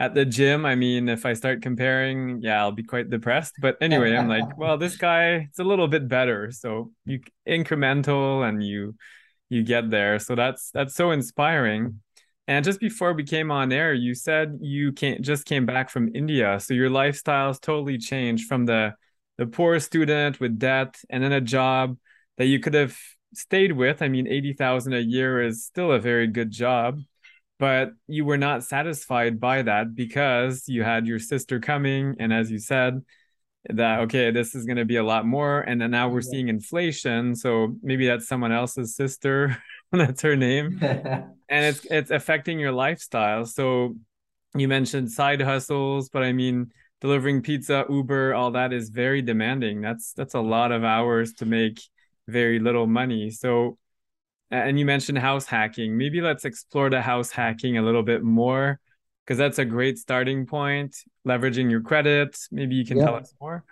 at 0.00 0.14
the 0.14 0.24
gym 0.24 0.64
i 0.64 0.74
mean 0.74 1.10
if 1.10 1.26
i 1.26 1.34
start 1.34 1.60
comparing 1.60 2.40
yeah 2.40 2.60
i'll 2.60 2.72
be 2.72 2.82
quite 2.82 3.10
depressed. 3.10 3.54
But 3.60 3.76
anyway 3.80 4.16
i'm 4.16 4.28
like 4.28 4.56
well 4.58 4.78
this 4.78 4.96
guy 5.08 5.46
it's 5.48 5.58
a 5.58 5.64
little 5.64 5.86
bit 5.86 6.08
better. 6.08 6.50
So 6.50 6.90
you 7.04 7.20
incremental 7.46 8.48
and 8.48 8.64
you 8.64 8.96
you 9.50 9.62
get 9.62 9.90
there. 9.90 10.18
So 10.18 10.34
that's 10.34 10.70
that's 10.70 10.94
so 10.94 11.10
inspiring. 11.10 12.00
And 12.48 12.64
just 12.64 12.80
before 12.80 13.12
we 13.12 13.24
came 13.24 13.50
on 13.50 13.70
air 13.72 13.92
you 13.92 14.14
said 14.14 14.58
you 14.60 14.92
came 14.92 15.22
just 15.22 15.44
came 15.44 15.66
back 15.66 15.90
from 15.90 16.10
india. 16.14 16.58
So 16.60 16.72
your 16.72 16.90
lifestyle's 16.90 17.60
totally 17.60 17.98
changed 17.98 18.48
from 18.48 18.64
the 18.64 18.94
the 19.36 19.46
poor 19.46 19.78
student 19.80 20.40
with 20.40 20.58
debt 20.58 20.98
and 21.10 21.22
then 21.22 21.32
a 21.32 21.40
job 21.40 21.96
that 22.38 22.46
you 22.46 22.58
could 22.58 22.74
have 22.74 22.96
stayed 23.34 23.72
with. 23.72 24.00
I 24.00 24.08
mean 24.08 24.26
80000 24.26 24.94
a 24.94 25.00
year 25.00 25.42
is 25.42 25.62
still 25.66 25.92
a 25.92 26.00
very 26.00 26.26
good 26.26 26.50
job 26.50 27.00
but 27.60 27.92
you 28.08 28.24
were 28.24 28.38
not 28.38 28.64
satisfied 28.64 29.38
by 29.38 29.62
that 29.62 29.94
because 29.94 30.64
you 30.66 30.82
had 30.82 31.06
your 31.06 31.20
sister 31.20 31.60
coming 31.60 32.16
and 32.18 32.32
as 32.32 32.50
you 32.50 32.58
said 32.58 33.00
that 33.68 34.00
okay 34.00 34.30
this 34.30 34.54
is 34.54 34.64
going 34.64 34.78
to 34.78 34.86
be 34.86 34.96
a 34.96 35.04
lot 35.04 35.26
more 35.26 35.60
and 35.60 35.80
then 35.80 35.90
now 35.90 36.08
we're 36.08 36.22
seeing 36.22 36.48
inflation 36.48 37.36
so 37.36 37.76
maybe 37.82 38.06
that's 38.06 38.26
someone 38.26 38.50
else's 38.50 38.96
sister 38.96 39.56
that's 39.92 40.22
her 40.22 40.36
name. 40.36 40.80
And 41.52 41.64
it's 41.64 41.84
it's 41.86 42.12
affecting 42.12 42.60
your 42.60 42.70
lifestyle. 42.70 43.44
So 43.44 43.96
you 44.54 44.68
mentioned 44.68 45.10
side 45.10 45.40
hustles 45.40 46.08
but 46.08 46.22
i 46.22 46.32
mean 46.32 46.70
delivering 47.00 47.42
pizza 47.42 47.84
uber 47.88 48.34
all 48.34 48.52
that 48.52 48.72
is 48.72 48.90
very 48.90 49.20
demanding. 49.20 49.80
That's 49.80 50.12
that's 50.12 50.34
a 50.34 50.40
lot 50.40 50.70
of 50.70 50.84
hours 50.84 51.32
to 51.34 51.46
make 51.46 51.80
very 52.28 52.60
little 52.60 52.86
money. 52.86 53.30
So 53.30 53.78
and 54.50 54.78
you 54.78 54.84
mentioned 54.84 55.18
house 55.18 55.46
hacking. 55.46 55.96
Maybe 55.96 56.20
let's 56.20 56.44
explore 56.44 56.90
the 56.90 57.00
house 57.00 57.30
hacking 57.30 57.78
a 57.78 57.82
little 57.82 58.02
bit 58.02 58.22
more 58.22 58.80
because 59.24 59.38
that's 59.38 59.58
a 59.58 59.64
great 59.64 59.98
starting 59.98 60.46
point. 60.46 60.96
Leveraging 61.26 61.70
your 61.70 61.80
credit. 61.80 62.36
Maybe 62.50 62.74
you 62.74 62.84
can 62.84 62.96
yep. 62.96 63.06
tell 63.06 63.16
us 63.16 63.32
more. 63.40 63.64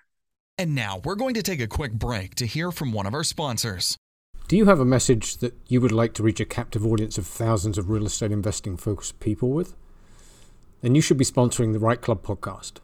And 0.56 0.74
now 0.74 1.00
we're 1.04 1.14
going 1.14 1.34
to 1.34 1.42
take 1.42 1.60
a 1.60 1.66
quick 1.66 1.92
break 1.92 2.34
to 2.36 2.46
hear 2.46 2.72
from 2.72 2.92
one 2.92 3.06
of 3.06 3.14
our 3.14 3.24
sponsors. 3.24 3.96
Do 4.48 4.56
you 4.56 4.64
have 4.64 4.80
a 4.80 4.84
message 4.84 5.36
that 5.36 5.54
you 5.66 5.80
would 5.80 5.92
like 5.92 6.14
to 6.14 6.22
reach 6.22 6.40
a 6.40 6.44
captive 6.44 6.86
audience 6.86 7.18
of 7.18 7.26
thousands 7.26 7.76
of 7.76 7.90
real 7.90 8.06
estate 8.06 8.32
investing 8.32 8.76
focused 8.76 9.20
people 9.20 9.50
with? 9.50 9.76
Then 10.80 10.94
you 10.94 11.00
should 11.00 11.18
be 11.18 11.24
sponsoring 11.24 11.72
the 11.72 11.78
REITE 11.78 12.00
Club 12.00 12.22
podcast. 12.22 12.74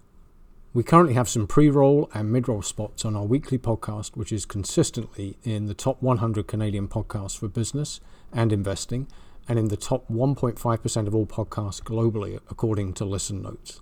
We 0.74 0.82
currently 0.82 1.14
have 1.14 1.28
some 1.28 1.46
pre 1.46 1.70
roll 1.70 2.10
and 2.14 2.32
mid 2.32 2.48
roll 2.48 2.60
spots 2.60 3.04
on 3.04 3.14
our 3.14 3.24
weekly 3.24 3.58
podcast, 3.58 4.16
which 4.16 4.32
is 4.32 4.44
consistently 4.44 5.38
in 5.44 5.66
the 5.66 5.72
top 5.72 6.02
100 6.02 6.48
Canadian 6.48 6.88
podcasts 6.88 7.38
for 7.38 7.46
business 7.46 8.00
and 8.32 8.52
investing, 8.52 9.06
and 9.48 9.56
in 9.56 9.68
the 9.68 9.76
top 9.76 10.08
1.5% 10.08 11.06
of 11.06 11.14
all 11.14 11.26
podcasts 11.26 11.80
globally, 11.80 12.40
according 12.50 12.92
to 12.94 13.04
Listen 13.04 13.40
Notes. 13.40 13.80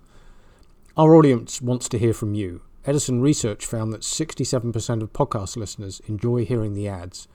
Our 0.95 1.15
audience 1.15 1.63
wants 1.63 1.89
to 1.89 1.97
hear 1.97 2.13
from 2.13 2.35
you. 2.35 2.61
Edison 2.85 3.21
Research 3.21 3.65
found 3.65 3.91
that 3.91 4.01
67% 4.01 5.01
of 5.01 5.13
podcast 5.13 5.57
listeners 5.57 5.99
enjoy 6.05 6.45
hearing 6.45 6.75
the 6.75 6.87
ads, 6.87 7.27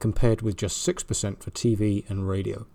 compared 0.00 0.42
with 0.42 0.54
just 0.54 0.86
6% 0.86 1.42
for 1.42 1.50
TV 1.52 2.04
and 2.10 2.28
radio. 2.28 2.66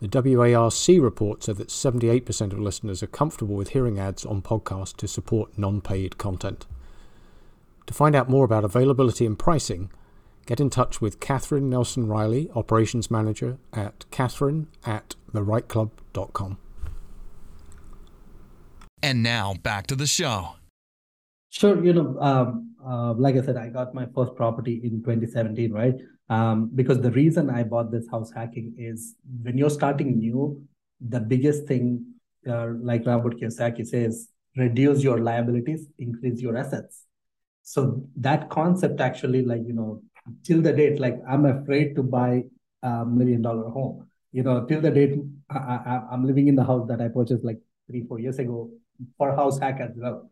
The 0.00 0.08
WARC 0.08 1.00
report 1.02 1.44
said 1.44 1.56
that 1.56 1.68
78% 1.68 2.52
of 2.52 2.58
listeners 2.58 3.02
are 3.02 3.08
comfortable 3.08 3.54
with 3.54 3.70
hearing 3.70 3.98
ads 3.98 4.26
on 4.26 4.42
podcasts 4.42 4.96
to 4.96 5.08
support 5.08 5.56
non 5.56 5.80
paid 5.80 6.18
content. 6.18 6.66
To 7.86 7.94
find 7.94 8.14
out 8.14 8.28
more 8.28 8.44
about 8.44 8.64
availability 8.64 9.24
and 9.24 9.38
pricing, 9.38 9.90
get 10.46 10.60
in 10.60 10.70
touch 10.70 11.00
with 11.00 11.20
Catherine 11.20 11.70
Nelson 11.70 12.08
Riley, 12.08 12.50
Operations 12.54 13.10
Manager 13.10 13.58
at 13.72 14.04
catherine 14.10 14.68
at 14.84 15.14
thereiteclub.com. 15.32 16.58
And 19.02 19.22
now 19.22 19.54
back 19.62 19.86
to 19.88 19.96
the 19.96 20.06
show. 20.06 20.54
Sure. 21.50 21.84
You 21.84 21.92
know, 21.92 22.16
um, 22.20 22.74
uh, 22.84 23.12
like 23.14 23.36
I 23.36 23.42
said, 23.42 23.56
I 23.56 23.68
got 23.68 23.94
my 23.94 24.06
first 24.14 24.34
property 24.34 24.80
in 24.82 25.02
2017, 25.02 25.72
right? 25.72 25.94
Um, 26.28 26.70
because 26.74 27.00
the 27.00 27.10
reason 27.10 27.50
I 27.50 27.64
bought 27.64 27.90
this 27.90 28.08
house 28.10 28.32
hacking 28.32 28.74
is 28.78 29.14
when 29.42 29.58
you're 29.58 29.70
starting 29.70 30.18
new, 30.18 30.62
the 31.00 31.20
biggest 31.20 31.66
thing, 31.66 32.04
uh, 32.48 32.68
like 32.80 33.06
Robert 33.06 33.38
Kiyosaki 33.38 33.86
says, 33.86 34.28
reduce 34.56 35.02
your 35.02 35.18
liabilities, 35.18 35.86
increase 35.98 36.40
your 36.40 36.56
assets. 36.56 37.04
So 37.62 38.06
that 38.16 38.48
concept 38.50 39.00
actually, 39.00 39.44
like, 39.44 39.62
you 39.66 39.74
know, 39.74 40.02
till 40.44 40.62
the 40.62 40.72
date, 40.72 40.98
like 41.00 41.16
I'm 41.28 41.44
afraid 41.44 41.94
to 41.96 42.02
buy 42.02 42.44
a 42.82 43.04
million 43.04 43.42
dollar 43.42 43.68
home. 43.68 44.08
You 44.32 44.42
know, 44.42 44.64
till 44.64 44.80
the 44.80 44.90
date, 44.90 45.18
I, 45.50 45.56
I, 45.56 46.02
I'm 46.10 46.26
living 46.26 46.48
in 46.48 46.56
the 46.56 46.64
house 46.64 46.88
that 46.88 47.00
I 47.00 47.08
purchased 47.08 47.44
like 47.44 47.58
three, 47.86 48.04
four 48.06 48.18
years 48.18 48.38
ago 48.38 48.70
for 49.18 49.34
house 49.34 49.58
hack 49.58 49.78
as 49.80 49.90
well. 49.94 50.30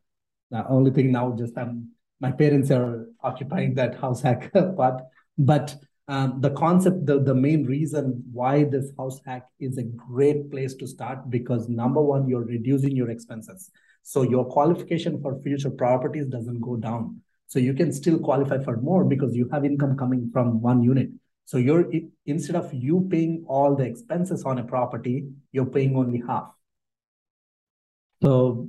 The 0.51 0.67
only 0.69 0.91
thing 0.91 1.13
now, 1.13 1.35
just 1.37 1.57
I'm 1.57 1.91
my 2.21 2.31
parents 2.31 2.71
are 2.71 3.09
occupying 3.23 3.75
that 3.75 3.99
house 3.99 4.23
hack 4.23 4.53
part 4.77 5.03
but 5.39 5.77
um, 6.09 6.41
the 6.41 6.51
concept, 6.51 7.07
the, 7.07 7.21
the 7.21 7.35
main 7.35 7.65
reason 7.65 8.23
why 8.33 8.65
this 8.65 8.91
house 8.99 9.21
hack 9.25 9.47
is 9.61 9.79
a 9.79 9.83
great 9.83 10.51
place 10.51 10.75
to 10.75 10.87
start 10.87 11.31
because 11.31 11.69
number 11.69 12.03
one, 12.03 12.29
you're 12.29 12.45
reducing 12.45 12.97
your 12.97 13.11
expenses. 13.11 13.71
So 14.03 14.23
your 14.23 14.45
qualification 14.45 15.23
for 15.23 15.41
future 15.43 15.71
properties 15.71 16.27
doesn't 16.27 16.61
go 16.61 16.77
down. 16.77 17.21
So 17.47 17.59
you 17.59 17.73
can 17.73 17.93
still 17.93 18.19
qualify 18.19 18.59
for 18.59 18.79
more 18.79 19.05
because 19.05 19.37
you 19.37 19.49
have 19.53 19.65
income 19.65 19.97
coming 19.97 20.31
from 20.33 20.61
one 20.61 20.83
unit. 20.83 21.09
So 21.45 21.59
you're 21.59 21.91
instead 22.27 22.57
of 22.57 22.73
you 22.73 23.07
paying 23.11 23.45
all 23.47 23.77
the 23.77 23.85
expenses 23.85 24.45
on 24.45 24.59
a 24.59 24.65
property, 24.65 25.29
you're 25.53 25.67
paying 25.67 25.97
only 25.97 26.23
half. 26.27 26.51
So 28.23 28.69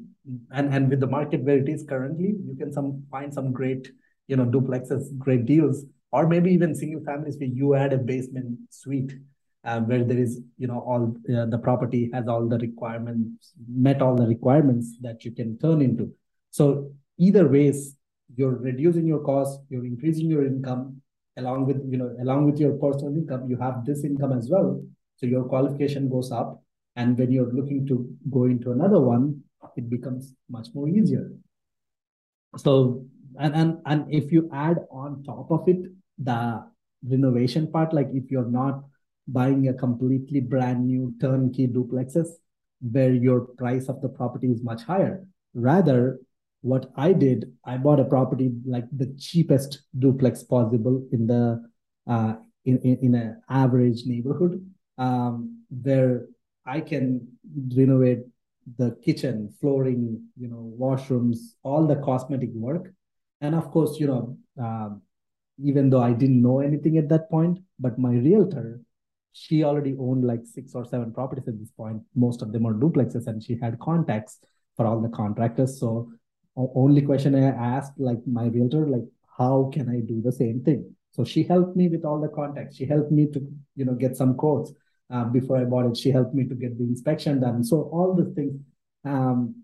and 0.52 0.73
and 0.73 0.89
with 0.89 0.99
the 0.99 1.08
market 1.08 1.43
where 1.43 1.58
it 1.58 1.69
is 1.69 1.86
currently, 1.88 2.36
you 2.45 2.56
can 2.58 2.71
some 2.71 3.06
find 3.10 3.34
some 3.34 3.52
great 3.54 3.91
you 4.28 4.36
know 4.36 4.45
duplexes, 4.45 5.17
great 5.17 5.45
deals 5.45 5.86
or 6.13 6.28
maybe 6.28 6.52
even 6.52 6.76
single 6.76 7.04
families 7.04 7.38
where 7.39 7.49
you 7.49 7.73
add 7.73 7.91
a 7.91 7.97
basement 7.97 8.60
suite 8.69 9.13
um, 9.65 9.88
where 9.88 10.04
there 10.04 10.17
is 10.17 10.39
you 10.58 10.67
know 10.67 10.80
all 10.80 11.15
uh, 11.36 11.45
the 11.45 11.58
property 11.58 12.10
has 12.13 12.28
all 12.28 12.47
the 12.47 12.60
requirements 12.60 13.54
met 13.67 14.02
all 14.02 14.15
the 14.15 14.28
requirements 14.28 14.97
that 15.02 15.26
you 15.26 15.32
can 15.32 15.58
turn 15.58 15.82
into. 15.82 16.12
So 16.52 16.91
either 17.17 17.47
ways 17.47 17.95
you're 18.36 18.58
reducing 18.58 19.08
your 19.08 19.19
cost 19.19 19.62
you're 19.69 19.86
increasing 19.86 20.30
your 20.30 20.45
income 20.45 21.02
along 21.38 21.65
with 21.65 21.82
you 21.89 21.97
know 21.97 22.15
along 22.21 22.45
with 22.45 22.60
your 22.60 22.73
personal 22.73 23.15
income 23.15 23.49
you 23.49 23.58
have 23.58 23.84
this 23.86 24.04
income 24.04 24.38
as 24.38 24.49
well. 24.49 24.84
So 25.17 25.26
your 25.26 25.45
qualification 25.45 26.10
goes 26.10 26.32
up 26.32 26.62
and 26.95 27.17
when 27.17 27.32
you're 27.32 27.52
looking 27.52 27.88
to 27.88 28.08
go 28.30 28.43
into 28.43 28.71
another 28.71 28.99
one 28.99 29.41
it 29.78 29.89
becomes 29.89 30.36
much 30.49 30.67
more 30.76 30.88
easier. 30.88 31.32
So 32.58 33.08
and 33.39 33.56
and, 33.56 33.78
and 33.88 34.13
if 34.13 34.32
you 34.32 34.49
add 34.54 34.80
on 34.91 35.23
top 35.23 35.49
of 35.49 35.67
it 35.67 35.89
the 36.17 36.63
renovation 37.08 37.71
part 37.71 37.93
like 37.93 38.10
if 38.13 38.32
you're 38.32 38.49
not 38.49 38.84
buying 39.28 39.67
a 39.67 39.73
completely 39.73 40.39
brand 40.39 40.86
new 40.86 41.13
turnkey 41.19 41.67
duplexes 41.67 42.28
where 42.91 43.13
your 43.13 43.41
price 43.41 43.88
of 43.88 44.02
the 44.02 44.10
property 44.10 44.52
is 44.52 44.62
much 44.62 44.84
higher. 44.84 45.26
Rather 45.54 46.19
what 46.62 46.91
I 46.95 47.13
did, 47.13 47.52
I 47.65 47.78
bought 47.78 47.99
a 47.99 48.06
property 48.06 48.52
like 48.65 48.86
the 48.95 49.13
cheapest 49.19 49.84
duplex 49.97 50.43
possible 50.43 51.06
in 51.12 51.28
the 51.28 51.63
uh, 52.08 52.36
in 52.65 52.80
in, 52.80 52.97
in 53.02 53.15
an 53.15 53.41
average 53.49 54.04
neighborhood, 54.06 54.65
um, 54.97 55.63
where 55.69 56.28
I 56.65 56.80
can 56.82 57.28
renovate 57.76 58.23
the 58.78 58.97
kitchen, 59.04 59.54
flooring, 59.60 60.23
you 60.38 60.47
know, 60.47 60.73
washrooms, 60.80 61.38
all 61.63 61.86
the 61.86 61.97
cosmetic 61.97 62.52
work, 62.54 62.93
and 63.41 63.56
of 63.56 63.69
course, 63.71 63.99
you 63.99 64.08
know, 64.08 64.38
um, 64.58 65.02
even 65.62 65.89
though 65.89 66.02
I 66.02 66.13
didn't 66.13 66.42
know 66.42 66.60
anything 66.60 66.98
at 66.98 67.10
that 67.10 67.30
point, 67.30 67.60
but 67.80 68.00
my 68.00 68.12
realtor, 68.13 68.82
she 69.34 69.63
already 69.63 69.96
owned 70.00 70.26
like 70.26 70.42
six 70.46 70.74
or 70.76 70.86
seven 70.86 71.12
properties 71.12 71.48
at 71.48 71.60
this 71.60 71.72
point. 71.72 72.02
Most 72.16 72.42
of 72.42 72.52
them 72.52 72.66
are 72.66 72.74
duplexes, 72.74 73.28
and 73.28 73.44
she 73.44 73.58
had 73.60 73.80
contacts 73.80 74.39
for 74.76 74.86
all 74.86 75.02
the 75.02 75.10
contractors. 75.10 75.80
So 75.80 76.12
only 76.56 77.02
question 77.02 77.36
I 77.36 77.48
asked 77.48 77.94
like 77.98 78.20
my 78.28 78.46
realtor, 78.46 78.88
like, 78.88 79.06
how 79.38 79.72
can 79.74 79.89
I 79.89 80.00
do 80.02 80.22
the 80.22 80.32
same 80.32 80.63
thing? 80.63 80.96
So 81.12 81.24
she 81.24 81.44
helped 81.44 81.76
me 81.76 81.89
with 81.89 82.06
all 82.06 82.22
the 82.22 82.28
contacts. 82.28 82.76
She 82.76 82.86
helped 82.86 83.12
me 83.12 83.28
to, 83.32 83.48
you 83.76 83.86
know, 83.86 83.94
get 83.94 84.16
some 84.16 84.36
quotes 84.36 84.72
uh, 85.12 85.26
before 85.26 85.58
I 85.58 85.63
bought 85.63 85.86
it. 85.86 85.98
She 85.98 86.12
helped 86.12 86.34
me 86.34 86.46
to 86.46 86.56
get 86.56 86.78
the 86.78 86.84
inspection 86.84 87.39
done. 87.39 87.63
So 87.63 87.89
all 87.92 88.16
the 88.16 88.26
things. 88.34 88.60
Um, 89.06 89.56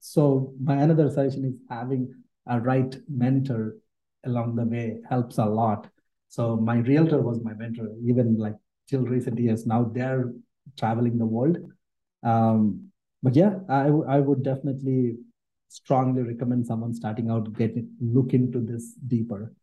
so 0.00 0.54
my 0.62 0.76
another 0.76 1.10
suggestion 1.10 1.44
is 1.44 1.54
having 1.68 2.14
a 2.46 2.60
right 2.60 2.96
mentor 3.08 3.76
along 4.24 4.56
the 4.56 4.64
way 4.64 4.98
helps 5.08 5.38
a 5.38 5.44
lot. 5.44 5.88
So 6.28 6.56
my 6.56 6.78
realtor 6.78 7.20
was 7.20 7.40
my 7.42 7.54
mentor, 7.54 7.88
even 8.04 8.36
like 8.36 8.56
till 8.88 9.02
recent 9.02 9.38
years. 9.38 9.66
Now 9.66 9.84
they're 9.84 10.32
traveling 10.78 11.18
the 11.18 11.26
world. 11.26 11.58
Um, 12.22 12.90
but 13.22 13.34
yeah, 13.34 13.58
I, 13.68 13.86
I 13.86 14.20
would 14.20 14.42
definitely 14.42 15.16
strongly 15.70 16.22
recommend 16.22 16.66
someone 16.66 16.92
starting 16.92 17.30
out 17.30 17.52
get 17.56 17.76
it, 17.76 17.84
look 18.00 18.34
into 18.34 18.58
this 18.58 18.92
deeper 19.06 19.54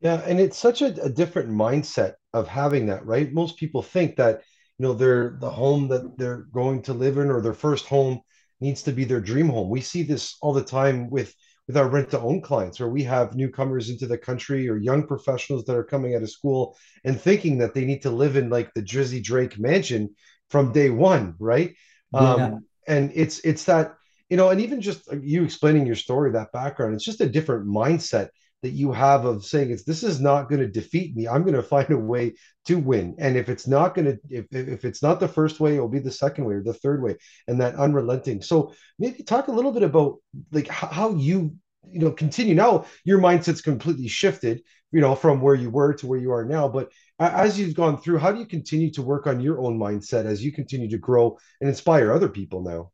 yeah 0.00 0.20
and 0.26 0.38
it's 0.38 0.58
such 0.58 0.82
a, 0.82 1.02
a, 1.02 1.08
different 1.08 1.48
mindset 1.48 2.12
of 2.34 2.46
having 2.46 2.86
that 2.86 3.04
right 3.06 3.32
most 3.32 3.56
people 3.56 3.82
think 3.82 4.16
that 4.16 4.42
you 4.78 4.86
know 4.86 4.92
they're 4.92 5.38
the 5.40 5.48
home 5.48 5.88
that 5.88 6.18
they're 6.18 6.44
going 6.52 6.82
to 6.82 6.92
live 6.92 7.16
in 7.16 7.30
or 7.30 7.40
their 7.40 7.54
first 7.54 7.86
home 7.86 8.20
needs 8.60 8.82
to 8.82 8.92
be 8.92 9.04
their 9.04 9.20
dream 9.20 9.48
home 9.48 9.70
we 9.70 9.80
see 9.80 10.02
this 10.02 10.36
all 10.42 10.52
the 10.52 10.62
time 10.62 11.08
with 11.08 11.34
with 11.66 11.76
our 11.76 11.88
rent 11.88 12.10
to 12.10 12.20
own 12.20 12.40
clients 12.40 12.80
where 12.80 12.88
we 12.88 13.04
have 13.04 13.36
newcomers 13.36 13.88
into 13.88 14.06
the 14.06 14.18
country 14.18 14.68
or 14.68 14.76
young 14.76 15.06
professionals 15.06 15.64
that 15.64 15.76
are 15.76 15.84
coming 15.84 16.14
out 16.14 16.22
of 16.22 16.30
school 16.30 16.76
and 17.04 17.20
thinking 17.20 17.58
that 17.58 17.74
they 17.74 17.84
need 17.84 18.02
to 18.02 18.10
live 18.10 18.36
in 18.36 18.50
like 18.50 18.72
the 18.74 18.82
drizzy 18.82 19.22
drake 19.22 19.58
mansion 19.58 20.10
from 20.50 20.72
day 20.72 20.90
one 20.90 21.34
right 21.38 21.74
yeah. 22.12 22.34
um 22.34 22.66
and 22.86 23.12
it's 23.14 23.38
it's 23.40 23.64
that 23.64 23.94
you 24.32 24.38
know, 24.38 24.48
and 24.48 24.62
even 24.62 24.80
just 24.80 25.12
uh, 25.12 25.16
you 25.20 25.44
explaining 25.44 25.84
your 25.84 25.94
story, 25.94 26.32
that 26.32 26.52
background, 26.52 26.94
it's 26.94 27.04
just 27.04 27.20
a 27.20 27.28
different 27.28 27.66
mindset 27.66 28.30
that 28.62 28.70
you 28.70 28.92
have 28.92 29.24
of 29.24 29.44
saying 29.44 29.70
it's 29.70 29.84
this 29.84 30.02
is 30.02 30.20
not 30.20 30.48
going 30.48 30.60
to 30.60 30.68
defeat 30.68 31.16
me. 31.16 31.26
I'm 31.28 31.42
going 31.42 31.54
to 31.54 31.62
find 31.62 31.90
a 31.90 31.96
way 31.96 32.34
to 32.66 32.78
win. 32.78 33.16
And 33.18 33.36
if 33.36 33.48
it's 33.48 33.66
not 33.66 33.94
going 33.94 34.04
to, 34.06 34.18
if, 34.30 34.46
if 34.52 34.84
it's 34.84 35.02
not 35.02 35.20
the 35.20 35.28
first 35.28 35.60
way, 35.60 35.74
it'll 35.74 35.88
be 35.88 35.98
the 35.98 36.10
second 36.10 36.44
way 36.44 36.54
or 36.54 36.62
the 36.62 36.74
third 36.74 37.02
way, 37.02 37.16
and 37.48 37.60
that 37.60 37.74
unrelenting. 37.74 38.40
So 38.42 38.72
maybe 38.98 39.22
talk 39.22 39.48
a 39.48 39.52
little 39.52 39.72
bit 39.72 39.82
about 39.82 40.18
like 40.52 40.68
how 40.68 41.14
you 41.14 41.56
you 41.90 41.98
know 41.98 42.12
continue 42.12 42.54
now 42.54 42.84
your 43.04 43.18
mindset's 43.18 43.60
completely 43.60 44.06
shifted 44.06 44.62
you 44.92 45.00
know 45.00 45.16
from 45.16 45.40
where 45.40 45.56
you 45.56 45.68
were 45.68 45.92
to 45.92 46.06
where 46.06 46.18
you 46.18 46.30
are 46.30 46.44
now 46.44 46.68
but 46.68 46.90
as 47.18 47.58
you've 47.58 47.74
gone 47.74 48.00
through 48.00 48.18
how 48.18 48.30
do 48.30 48.38
you 48.38 48.46
continue 48.46 48.90
to 48.90 49.02
work 49.02 49.26
on 49.26 49.40
your 49.40 49.60
own 49.60 49.76
mindset 49.78 50.24
as 50.24 50.44
you 50.44 50.52
continue 50.52 50.88
to 50.88 50.98
grow 50.98 51.36
and 51.60 51.68
inspire 51.68 52.12
other 52.12 52.28
people 52.28 52.62
now 52.62 52.92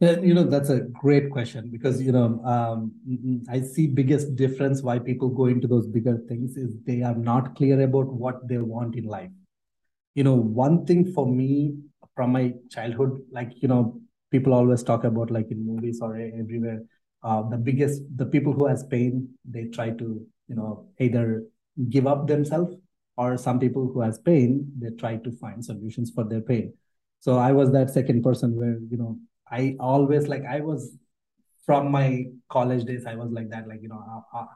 you 0.00 0.34
know, 0.34 0.44
that's 0.44 0.68
a 0.68 0.80
great 0.80 1.30
question 1.30 1.70
because, 1.70 2.02
you 2.02 2.12
know, 2.12 2.40
um, 2.44 2.92
I 3.48 3.60
see 3.62 3.86
biggest 3.86 4.36
difference 4.36 4.82
why 4.82 4.98
people 4.98 5.30
go 5.30 5.46
into 5.46 5.66
those 5.66 5.86
bigger 5.86 6.18
things 6.28 6.56
is 6.56 6.76
they 6.86 7.02
are 7.02 7.14
not 7.14 7.56
clear 7.56 7.80
about 7.80 8.06
what 8.06 8.46
they 8.46 8.58
want 8.58 8.94
in 8.94 9.04
life. 9.04 9.30
You 10.14 10.24
know, 10.24 10.34
one 10.34 10.84
thing 10.84 11.12
for 11.12 11.26
me 11.26 11.76
from 12.14 12.32
my 12.32 12.54
childhood, 12.70 13.20
like, 13.30 13.52
you 13.62 13.68
know, 13.68 14.00
people 14.30 14.52
always 14.52 14.82
talk 14.82 15.04
about 15.04 15.30
like 15.30 15.50
in 15.50 15.64
movies 15.66 16.00
or 16.02 16.16
everywhere, 16.16 16.82
uh, 17.22 17.42
the 17.48 17.56
biggest, 17.56 18.02
the 18.16 18.26
people 18.26 18.52
who 18.52 18.66
has 18.66 18.84
pain, 18.84 19.28
they 19.44 19.64
try 19.64 19.90
to, 19.90 20.26
you 20.48 20.54
know, 20.54 20.88
either 21.00 21.44
give 21.88 22.06
up 22.06 22.26
themselves 22.26 22.74
or 23.16 23.38
some 23.38 23.58
people 23.58 23.90
who 23.92 24.00
has 24.00 24.18
pain, 24.18 24.70
they 24.78 24.90
try 24.90 25.16
to 25.16 25.30
find 25.32 25.64
solutions 25.64 26.10
for 26.10 26.24
their 26.24 26.42
pain. 26.42 26.74
So 27.20 27.38
I 27.38 27.52
was 27.52 27.72
that 27.72 27.90
second 27.90 28.22
person 28.22 28.54
where, 28.54 28.78
you 28.90 28.96
know, 28.98 29.18
I 29.50 29.76
always 29.78 30.28
like 30.28 30.44
I 30.44 30.60
was 30.60 30.96
from 31.64 31.90
my 31.90 32.26
college 32.48 32.84
days. 32.84 33.06
I 33.06 33.14
was 33.14 33.30
like 33.30 33.50
that, 33.50 33.68
like 33.68 33.82
you 33.82 33.88
know, 33.88 34.02
uh, 34.34 34.38
uh, 34.38 34.46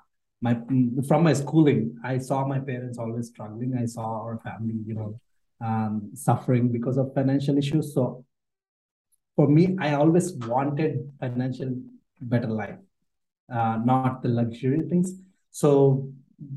my 0.41 0.59
from 1.07 1.25
my 1.25 1.33
schooling. 1.33 1.97
I 2.05 2.19
saw 2.19 2.47
my 2.47 2.59
parents 2.59 2.99
always 2.99 3.29
struggling. 3.29 3.77
I 3.77 3.87
saw 3.87 4.23
our 4.23 4.39
family, 4.39 4.79
you 4.87 4.95
know, 4.95 5.21
um, 5.61 6.11
suffering 6.15 6.71
because 6.71 6.97
of 6.97 7.13
financial 7.15 7.59
issues. 7.59 7.95
So 7.95 8.25
for 9.37 9.49
me, 9.49 9.77
I 9.81 9.95
always 9.95 10.33
wanted 10.35 11.13
financial 11.21 11.75
better 12.21 12.49
life, 12.49 12.79
uh, 13.53 13.79
not 13.85 14.23
the 14.23 14.29
luxury 14.29 14.83
things. 14.89 15.15
So 15.51 16.11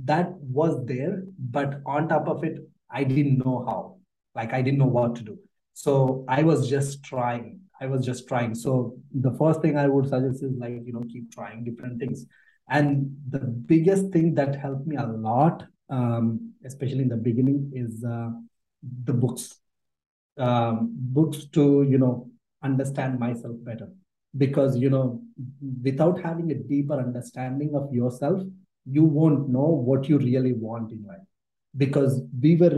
that 0.05 0.33
was 0.39 0.85
there, 0.85 1.23
but 1.37 1.81
on 1.85 2.07
top 2.07 2.27
of 2.27 2.43
it, 2.43 2.59
I 2.89 3.03
didn't 3.03 3.39
know 3.39 3.65
how. 3.67 3.97
Like 4.35 4.53
I 4.53 4.61
didn't 4.61 4.79
know 4.79 4.85
what 4.87 5.15
to 5.15 5.23
do. 5.23 5.39
So 5.73 6.25
I 6.27 6.43
was 6.43 6.69
just 6.69 7.03
trying 7.03 7.61
I 7.83 7.87
was 7.93 8.05
just 8.05 8.27
trying. 8.27 8.55
So 8.55 8.95
the 9.25 9.33
first 9.41 9.61
thing 9.61 9.77
I 9.77 9.87
would 9.93 10.07
suggest 10.07 10.43
is 10.47 10.53
like, 10.63 10.81
you 10.87 10.93
know, 10.93 11.03
keep 11.13 11.25
trying 11.37 11.63
different 11.69 11.99
things. 11.99 12.25
And 12.69 12.87
the 13.29 13.39
biggest 13.39 14.05
thing 14.13 14.33
that 14.35 14.55
helped 14.55 14.87
me 14.87 14.95
a 14.95 15.05
lot, 15.05 15.57
um, 15.89 16.53
especially 16.69 17.03
in 17.07 17.09
the 17.09 17.23
beginning, 17.29 17.59
is 17.83 18.03
uh, 18.15 18.29
the 19.09 19.13
books. 19.13 19.59
Um, 20.37 20.77
books 21.17 21.45
to, 21.55 21.63
you 21.93 21.99
know, 22.03 22.15
understand 22.63 23.19
myself 23.19 23.55
better. 23.69 23.89
Because, 24.43 24.77
you 24.83 24.89
know, 24.89 25.21
without 25.87 26.21
having 26.27 26.51
a 26.51 26.55
deeper 26.55 26.97
understanding 27.07 27.75
of 27.75 27.93
yourself, 27.93 28.41
you 28.85 29.03
won't 29.03 29.49
know 29.49 29.69
what 29.89 30.09
you 30.09 30.17
really 30.17 30.53
want 30.53 30.91
in 30.91 31.05
life. 31.05 31.27
Because 31.75 32.21
we 32.41 32.55
were 32.55 32.77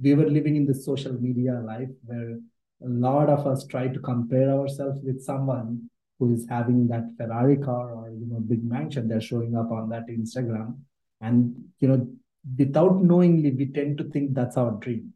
we 0.00 0.14
were 0.14 0.28
living 0.28 0.56
in 0.56 0.66
this 0.66 0.84
social 0.84 1.14
media 1.26 1.54
life 1.72 1.88
where 2.04 2.38
a 2.84 2.88
lot 2.88 3.28
of 3.28 3.46
us 3.46 3.66
try 3.66 3.88
to 3.88 4.00
compare 4.00 4.50
ourselves 4.50 4.98
with 5.02 5.22
someone 5.22 5.90
who 6.18 6.34
is 6.34 6.46
having 6.48 6.88
that 6.88 7.04
Ferrari 7.16 7.56
car 7.56 7.92
or 7.92 8.10
you 8.10 8.26
know 8.26 8.40
big 8.40 8.64
mansion. 8.64 9.08
They're 9.08 9.20
showing 9.20 9.56
up 9.56 9.70
on 9.70 9.88
that 9.90 10.08
Instagram. 10.08 10.78
And 11.20 11.54
you 11.78 11.88
know 11.88 12.08
without 12.56 13.02
knowingly 13.02 13.50
we 13.50 13.66
tend 13.66 13.98
to 13.98 14.04
think 14.04 14.34
that's 14.34 14.56
our 14.56 14.72
dream. 14.72 15.12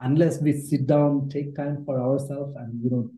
Unless 0.00 0.40
we 0.40 0.52
sit 0.52 0.86
down 0.86 1.28
take 1.28 1.54
time 1.56 1.84
for 1.84 2.00
ourselves 2.00 2.54
and 2.56 2.82
you 2.82 2.90
know 2.90 3.10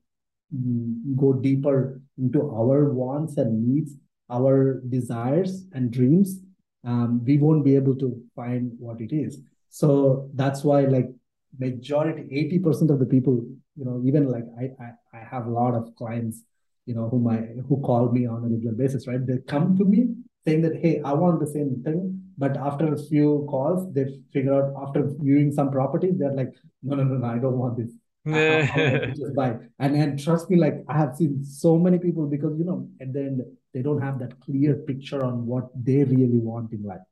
go 1.17 1.35
deeper 1.35 2.01
into 2.17 2.41
our 2.43 2.93
wants 2.93 3.37
and 3.37 3.69
needs 3.69 3.93
our 4.31 4.81
desires 4.89 5.65
and 5.73 5.91
dreams 5.91 6.41
um, 6.85 7.25
we 7.25 7.39
won't 7.39 7.65
be 7.65 7.77
able 7.77 7.97
to 7.97 8.21
find 8.35 8.73
what 8.79 9.01
it 9.01 9.15
is. 9.15 9.41
So 9.69 10.31
that's 10.35 10.65
why 10.65 10.83
like 10.83 11.11
majority 11.59 12.23
80% 12.63 12.91
of 12.91 12.99
the 12.99 13.07
people 13.07 13.45
you 13.79 13.85
know 13.85 14.03
even 14.05 14.29
like 14.29 14.45
I, 14.63 14.65
I 14.85 15.19
i 15.19 15.21
have 15.33 15.47
a 15.47 15.51
lot 15.51 15.75
of 15.75 15.95
clients 15.97 16.43
you 16.87 16.95
know 16.95 17.09
whom 17.09 17.29
i 17.29 17.39
who 17.69 17.81
call 17.89 18.11
me 18.11 18.27
on 18.27 18.45
a 18.45 18.49
regular 18.49 18.75
basis 18.75 19.07
right? 19.07 19.25
They 19.25 19.39
come 19.47 19.77
to 19.79 19.85
me 19.85 20.15
saying 20.47 20.63
that 20.63 20.77
hey 20.77 21.01
i 21.05 21.13
want 21.13 21.41
the 21.41 21.47
same 21.47 21.83
thing 21.85 22.01
but 22.39 22.57
after 22.57 22.93
a 22.95 22.99
few 22.99 23.47
calls 23.51 23.93
they 23.95 24.07
figure 24.33 24.55
out 24.59 24.75
after 24.85 25.01
viewing 25.21 25.53
some 25.53 25.71
properties 25.71 26.15
they're 26.19 26.39
like 26.43 26.53
no 26.83 26.97
no 26.97 27.05
no 27.05 27.17
no 27.17 27.27
i 27.27 27.39
don't 27.39 27.59
want 27.59 27.77
this. 27.77 27.93
I, 28.29 29.13
just 29.17 29.35
buy. 29.35 29.57
And 29.79 29.97
and 29.97 30.23
trust 30.23 30.51
me 30.51 30.57
like 30.57 30.85
i 30.89 30.97
have 30.99 31.15
seen 31.17 31.45
so 31.45 31.79
many 31.79 31.99
people 31.99 32.27
because 32.27 32.59
you 32.59 32.65
know 32.65 32.89
at 33.01 33.13
the 33.13 33.21
end 33.21 33.43
they 33.75 33.83
don't 33.83 34.03
have 34.03 34.19
that 34.19 34.39
clear 34.41 34.75
picture 34.91 35.25
on 35.25 35.47
what 35.47 35.69
they 35.75 36.05
really 36.05 36.41
want 36.51 36.73
in 36.73 36.83
life. 36.83 37.07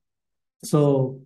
So 0.65 1.21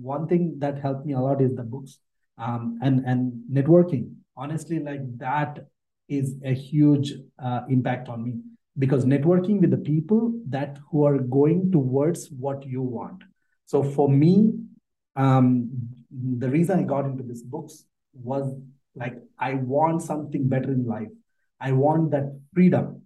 one 0.00 0.26
thing 0.28 0.58
that 0.58 0.80
helped 0.80 1.06
me 1.06 1.14
a 1.14 1.20
lot 1.20 1.40
is 1.40 1.54
the 1.54 1.62
books 1.62 1.98
um, 2.38 2.78
and 2.82 3.04
and 3.06 3.32
networking 3.50 4.14
honestly 4.36 4.78
like 4.78 5.02
that 5.18 5.66
is 6.08 6.36
a 6.44 6.52
huge 6.54 7.12
uh, 7.42 7.60
impact 7.68 8.08
on 8.08 8.24
me 8.24 8.34
because 8.78 9.04
networking 9.04 9.60
with 9.60 9.70
the 9.70 9.76
people 9.76 10.32
that 10.48 10.78
who 10.90 11.04
are 11.04 11.18
going 11.18 11.70
towards 11.70 12.28
what 12.30 12.64
you 12.66 12.82
want 12.82 13.22
So 13.66 13.82
for 13.82 14.08
me, 14.08 14.52
um, 15.16 15.70
the 16.10 16.48
reason 16.48 16.78
I 16.78 16.82
got 16.82 17.06
into 17.06 17.22
these 17.22 17.42
books 17.42 17.84
was 18.12 18.54
like 18.94 19.14
I 19.38 19.54
want 19.54 20.02
something 20.02 20.48
better 20.48 20.70
in 20.72 20.84
life. 20.86 21.08
I 21.60 21.72
want 21.72 22.10
that 22.10 22.38
freedom, 22.52 23.02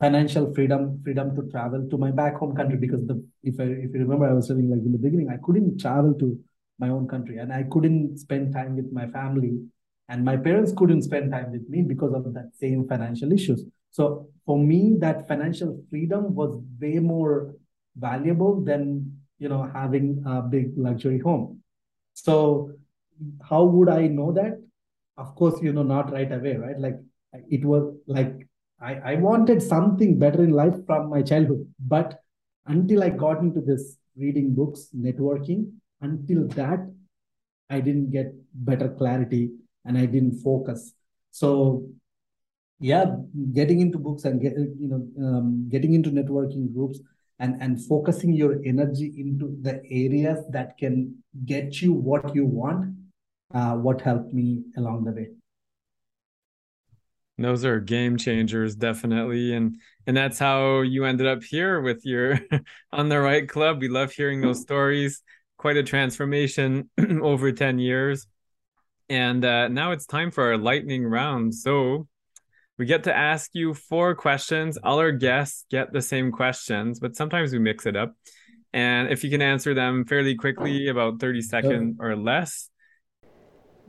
financial 0.00 0.54
freedom, 0.54 1.00
freedom 1.04 1.34
to 1.36 1.42
travel 1.50 1.86
to 1.90 1.98
my 1.98 2.10
back 2.10 2.36
home 2.36 2.54
country. 2.56 2.78
Because 2.78 3.06
the 3.06 3.22
if 3.42 3.60
I 3.60 3.64
if 3.64 3.92
you 3.94 4.00
remember, 4.00 4.28
I 4.28 4.32
was 4.32 4.48
saying 4.48 4.70
like 4.70 4.80
in 4.80 4.92
the 4.92 4.98
beginning, 4.98 5.28
I 5.28 5.38
couldn't 5.44 5.78
travel 5.80 6.14
to 6.14 6.38
my 6.78 6.88
own 6.88 7.06
country 7.08 7.38
and 7.38 7.52
I 7.52 7.64
couldn't 7.64 8.18
spend 8.18 8.54
time 8.54 8.76
with 8.76 8.90
my 8.92 9.06
family. 9.08 9.58
And 10.10 10.24
my 10.24 10.36
parents 10.36 10.72
couldn't 10.76 11.02
spend 11.02 11.30
time 11.30 11.52
with 11.52 11.68
me 11.68 11.82
because 11.82 12.12
of 12.12 12.34
that 12.34 12.50
same 12.58 12.86
financial 12.88 13.32
issues. 13.32 13.64
So 13.92 14.28
for 14.44 14.58
me, 14.58 14.96
that 14.98 15.28
financial 15.28 15.80
freedom 15.88 16.34
was 16.34 16.60
way 16.80 16.98
more 16.98 17.54
valuable 17.96 18.60
than 18.60 19.18
you 19.38 19.48
know 19.48 19.70
having 19.72 20.22
a 20.26 20.42
big 20.42 20.72
luxury 20.76 21.20
home. 21.20 21.62
So 22.14 22.72
how 23.48 23.62
would 23.64 23.88
I 23.88 24.08
know 24.08 24.32
that? 24.32 24.60
Of 25.16 25.36
course, 25.36 25.62
you 25.62 25.72
know, 25.72 25.84
not 25.84 26.12
right 26.12 26.30
away, 26.32 26.56
right? 26.56 26.78
Like 26.78 26.98
it 27.48 27.64
was 27.64 27.94
like 28.08 28.48
I, 28.80 28.94
I 29.12 29.14
wanted 29.14 29.62
something 29.62 30.18
better 30.18 30.42
in 30.42 30.50
life 30.50 30.74
from 30.86 31.08
my 31.08 31.22
childhood. 31.22 31.72
But 31.78 32.20
until 32.66 33.04
I 33.04 33.10
got 33.10 33.40
into 33.40 33.60
this 33.60 33.96
reading 34.16 34.54
books, 34.54 34.88
networking, 34.96 35.72
until 36.00 36.48
that, 36.48 36.80
I 37.68 37.78
didn't 37.78 38.10
get 38.10 38.34
better 38.54 38.88
clarity 38.88 39.52
and 39.84 39.98
I 39.98 40.06
didn't 40.06 40.40
focus. 40.40 40.92
So 41.30 41.86
yeah, 42.80 43.16
getting 43.52 43.80
into 43.80 43.98
books 43.98 44.24
and 44.24 44.40
get, 44.40 44.54
you 44.56 44.88
know 44.88 45.26
um, 45.26 45.68
getting 45.68 45.94
into 45.94 46.10
networking 46.10 46.72
groups 46.72 47.00
and 47.38 47.60
and 47.60 47.84
focusing 47.86 48.32
your 48.32 48.60
energy 48.64 49.12
into 49.16 49.56
the 49.62 49.82
areas 49.90 50.44
that 50.50 50.78
can 50.78 51.22
get 51.44 51.80
you 51.82 51.92
what 51.92 52.34
you 52.34 52.44
want 52.44 52.94
uh, 53.54 53.74
what 53.74 54.00
helped 54.00 54.32
me 54.32 54.62
along 54.76 55.04
the 55.04 55.12
way. 55.12 55.28
Those 57.38 57.64
are 57.64 57.80
game 57.80 58.18
changers 58.18 58.76
definitely. 58.76 59.54
And 59.54 59.76
and 60.06 60.16
that's 60.16 60.38
how 60.38 60.80
you 60.80 61.04
ended 61.04 61.26
up 61.26 61.42
here 61.42 61.80
with 61.80 62.04
your 62.04 62.38
on 62.92 63.08
the 63.08 63.16
REITE 63.16 63.48
Club. 63.48 63.80
We 63.80 63.88
love 63.88 64.12
hearing 64.12 64.40
those 64.40 64.60
stories. 64.68 65.22
Quite 65.56 65.76
a 65.76 65.82
transformation 65.82 66.88
over 67.22 67.52
10 67.52 67.78
years 67.78 68.26
and 69.10 69.44
uh, 69.44 69.68
now 69.68 69.90
it's 69.90 70.06
time 70.06 70.30
for 70.30 70.44
our 70.44 70.56
lightning 70.56 71.04
round. 71.04 71.54
So 71.54 72.06
we 72.78 72.86
get 72.86 73.04
to 73.04 73.14
ask 73.14 73.50
you 73.52 73.74
four 73.74 74.14
questions. 74.14 74.78
All 74.82 75.00
our 75.00 75.12
guests 75.12 75.66
get 75.70 75.92
the 75.92 76.00
same 76.00 76.32
questions 76.32 76.98
but 77.00 77.16
sometimes 77.16 77.52
we 77.52 77.58
mix 77.58 77.84
it 77.84 77.96
up. 77.96 78.14
And 78.72 79.10
if 79.10 79.24
you 79.24 79.30
can 79.30 79.42
answer 79.42 79.74
them 79.74 80.04
fairly 80.06 80.36
quickly 80.36 80.88
about 80.88 81.20
30 81.20 81.42
seconds 81.42 81.96
or 81.98 82.16
less 82.16 82.69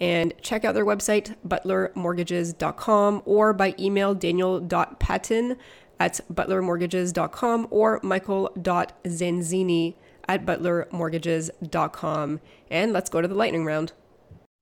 and 0.00 0.34
check 0.42 0.64
out 0.64 0.74
their 0.74 0.84
website, 0.86 1.36
butlermortgages.com, 1.46 3.22
or 3.24 3.52
by 3.52 3.74
email 3.78 4.14
daniel.patton 4.14 5.56
at 6.00 6.20
butlermortgages.com 6.32 7.68
or 7.70 8.00
michael.zanzini 8.02 9.94
at 10.28 10.44
butlermortgages.com. 10.44 12.40
And 12.70 12.92
let's 12.92 13.10
go 13.10 13.20
to 13.20 13.28
the 13.28 13.34
lightning 13.34 13.64
round. 13.64 13.92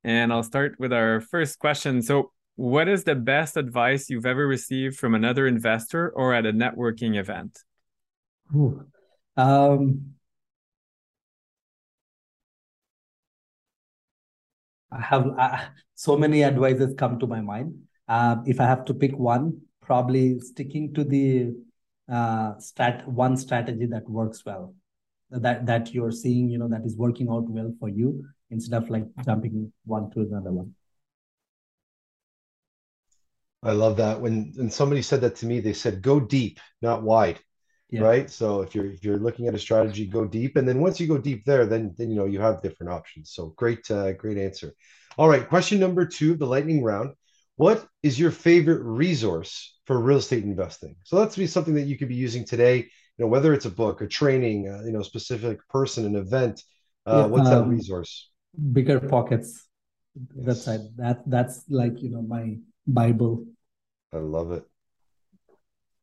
And 0.04 0.32
I'll 0.32 0.42
start 0.42 0.74
with 0.78 0.92
our 0.92 1.20
first 1.20 1.58
question. 1.58 2.02
So, 2.02 2.32
what 2.56 2.86
is 2.88 3.04
the 3.04 3.14
best 3.14 3.56
advice 3.56 4.10
you've 4.10 4.26
ever 4.26 4.46
received 4.46 4.98
from 4.98 5.14
another 5.14 5.46
investor 5.46 6.10
or 6.10 6.34
at 6.34 6.44
a 6.44 6.52
networking 6.52 7.16
event? 7.18 7.58
Um, 9.36 10.14
I 14.92 15.00
have 15.00 15.26
uh, 15.38 15.58
so 15.94 16.16
many 16.16 16.44
advices 16.44 16.94
come 16.96 17.18
to 17.20 17.26
my 17.26 17.40
mind. 17.40 17.74
Uh, 18.08 18.36
if 18.44 18.60
I 18.60 18.64
have 18.64 18.84
to 18.86 18.94
pick 18.94 19.16
one, 19.16 19.60
probably 19.80 20.38
sticking 20.40 20.92
to 20.94 21.04
the 21.04 21.54
uh, 22.10 22.58
stat 22.58 23.08
one 23.08 23.36
strategy 23.36 23.86
that 23.86 24.08
works 24.08 24.44
well, 24.44 24.74
that 25.30 25.66
that 25.66 25.94
you're 25.94 26.12
seeing, 26.12 26.48
you 26.48 26.58
know, 26.58 26.68
that 26.68 26.84
is 26.84 26.96
working 26.96 27.28
out 27.30 27.48
well 27.48 27.72
for 27.80 27.88
you, 27.88 28.24
instead 28.50 28.82
of 28.82 28.90
like 28.90 29.04
jumping 29.24 29.72
one 29.84 30.10
to 30.10 30.20
another 30.20 30.52
one. 30.52 30.74
I 33.62 33.72
love 33.72 33.96
that. 33.98 34.20
When 34.20 34.52
when 34.56 34.70
somebody 34.70 35.02
said 35.02 35.20
that 35.20 35.36
to 35.36 35.46
me, 35.46 35.60
they 35.60 35.72
said, 35.72 36.02
"Go 36.02 36.20
deep, 36.20 36.58
not 36.82 37.02
wide." 37.02 37.38
Yeah. 37.92 38.00
right? 38.00 38.30
So 38.30 38.62
if 38.62 38.74
you're 38.74 38.86
if 38.86 39.04
you're 39.04 39.18
looking 39.18 39.46
at 39.46 39.54
a 39.54 39.58
strategy 39.58 40.06
go 40.06 40.24
deep 40.24 40.56
and 40.56 40.66
then 40.66 40.80
once 40.80 40.98
you 40.98 41.06
go 41.06 41.18
deep 41.18 41.44
there 41.44 41.66
then 41.66 41.94
then 41.96 42.10
you 42.10 42.16
know 42.16 42.24
you 42.24 42.40
have 42.40 42.62
different 42.62 42.92
options. 42.92 43.30
So 43.32 43.54
great 43.56 43.88
uh, 43.90 44.12
great 44.14 44.38
answer. 44.38 44.72
All 45.18 45.28
right 45.28 45.48
question 45.48 45.78
number 45.78 46.06
two 46.06 46.34
the 46.34 46.46
lightning 46.46 46.82
round. 46.82 47.14
What 47.56 47.86
is 48.02 48.18
your 48.18 48.30
favorite 48.30 48.82
resource 48.82 49.78
for 49.86 50.00
real 50.00 50.18
estate 50.18 50.42
investing? 50.42 50.96
So 51.04 51.18
that's 51.18 51.36
be 51.36 51.46
something 51.46 51.74
that 51.74 51.82
you 51.82 51.98
could 51.98 52.08
be 52.08 52.14
using 52.14 52.44
today 52.44 52.76
you 53.18 53.24
know 53.24 53.28
whether 53.28 53.52
it's 53.52 53.66
a 53.66 53.70
book 53.70 54.00
a 54.00 54.06
training 54.06 54.68
uh, 54.68 54.82
you 54.84 54.92
know 54.92 55.02
specific 55.02 55.58
person 55.68 56.06
an 56.06 56.16
event 56.16 56.62
uh, 57.04 57.18
yeah, 57.18 57.26
what's 57.26 57.48
um, 57.48 57.68
that 57.68 57.76
resource? 57.76 58.30
bigger 58.72 59.00
pockets. 59.00 59.66
Yes. 60.36 60.64
that's 60.64 60.64
that 60.96 61.22
that's 61.26 61.64
like 61.68 62.00
you 62.02 62.10
know 62.10 62.22
my 62.22 62.56
bible. 62.86 63.46
I 64.12 64.18
love 64.18 64.52
it 64.52 64.64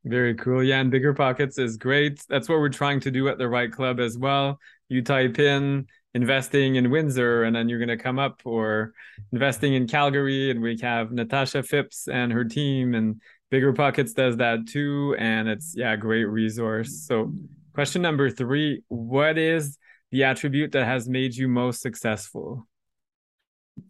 very 0.10 0.36
cool. 0.36 0.63
Yeah, 0.63 0.80
and 0.80 0.91
Bigger 0.91 1.13
Pockets 1.13 1.58
is 1.58 1.78
great. 1.78 2.24
That's 2.28 2.50
what 2.50 2.60
we're 2.60 2.69
trying 2.69 3.00
to 3.02 3.12
do 3.12 3.30
at 3.30 3.38
the 3.38 3.48
REITE 3.48 3.72
Club 3.72 4.00
as 4.00 4.17
well. 4.17 4.60
You 4.89 5.02
type 5.02 5.39
in 5.39 5.88
investing 6.13 6.76
in 6.76 6.89
Windsor, 6.89 7.43
and 7.43 7.56
then 7.56 7.69
you're 7.69 7.80
going 7.80 7.89
to 7.89 7.98
come 7.98 8.19
up, 8.19 8.41
or 8.45 8.93
investing 9.32 9.74
in 9.74 9.88
Calgary, 9.88 10.52
and 10.52 10.62
we 10.62 10.78
have 10.82 11.12
Natasha 11.12 11.63
Phipps 11.63 12.08
and 12.08 12.32
her 12.32 12.43
team, 12.43 12.95
and 12.95 13.22
Bigger 13.52 13.74
Pockets 13.74 14.13
does 14.13 14.38
that 14.38 14.67
too. 14.67 15.15
And 15.19 15.48
it's, 15.48 15.74
yeah, 15.76 15.95
great 15.95 16.26
resource. 16.26 17.06
So, 17.08 17.34
question 17.74 18.02
number 18.02 18.30
three 18.30 18.84
What 18.88 19.38
is 19.38 19.78
the 20.12 20.24
attribute 20.24 20.72
that 20.72 20.86
has 20.86 21.08
made 21.08 21.36
you 21.36 21.48
most 21.48 21.82
successful? 21.82 22.67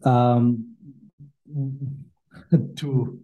Um, 0.03 0.75
to 2.77 3.19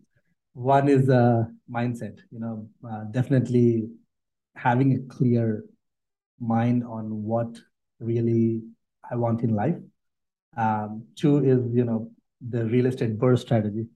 one 0.56 0.88
is 0.88 1.10
a 1.10 1.48
mindset 1.70 2.18
you 2.32 2.39
know 2.39 2.68
uh, 2.89 3.04
definitely 3.12 3.89
having 4.56 4.94
a 4.94 5.13
clear 5.13 5.65
mind 6.39 6.84
on 6.84 7.24
what 7.24 7.60
really 8.00 8.62
i 9.12 9.15
want 9.15 9.41
in 9.41 9.54
life. 9.54 9.76
Um, 10.58 11.06
two 11.15 11.44
is 11.44 11.60
you 11.74 11.84
know 11.84 12.10
the 12.41 12.65
real 12.65 12.86
estate 12.86 13.20
BRRRR 13.20 13.39
strategy. 13.39 13.88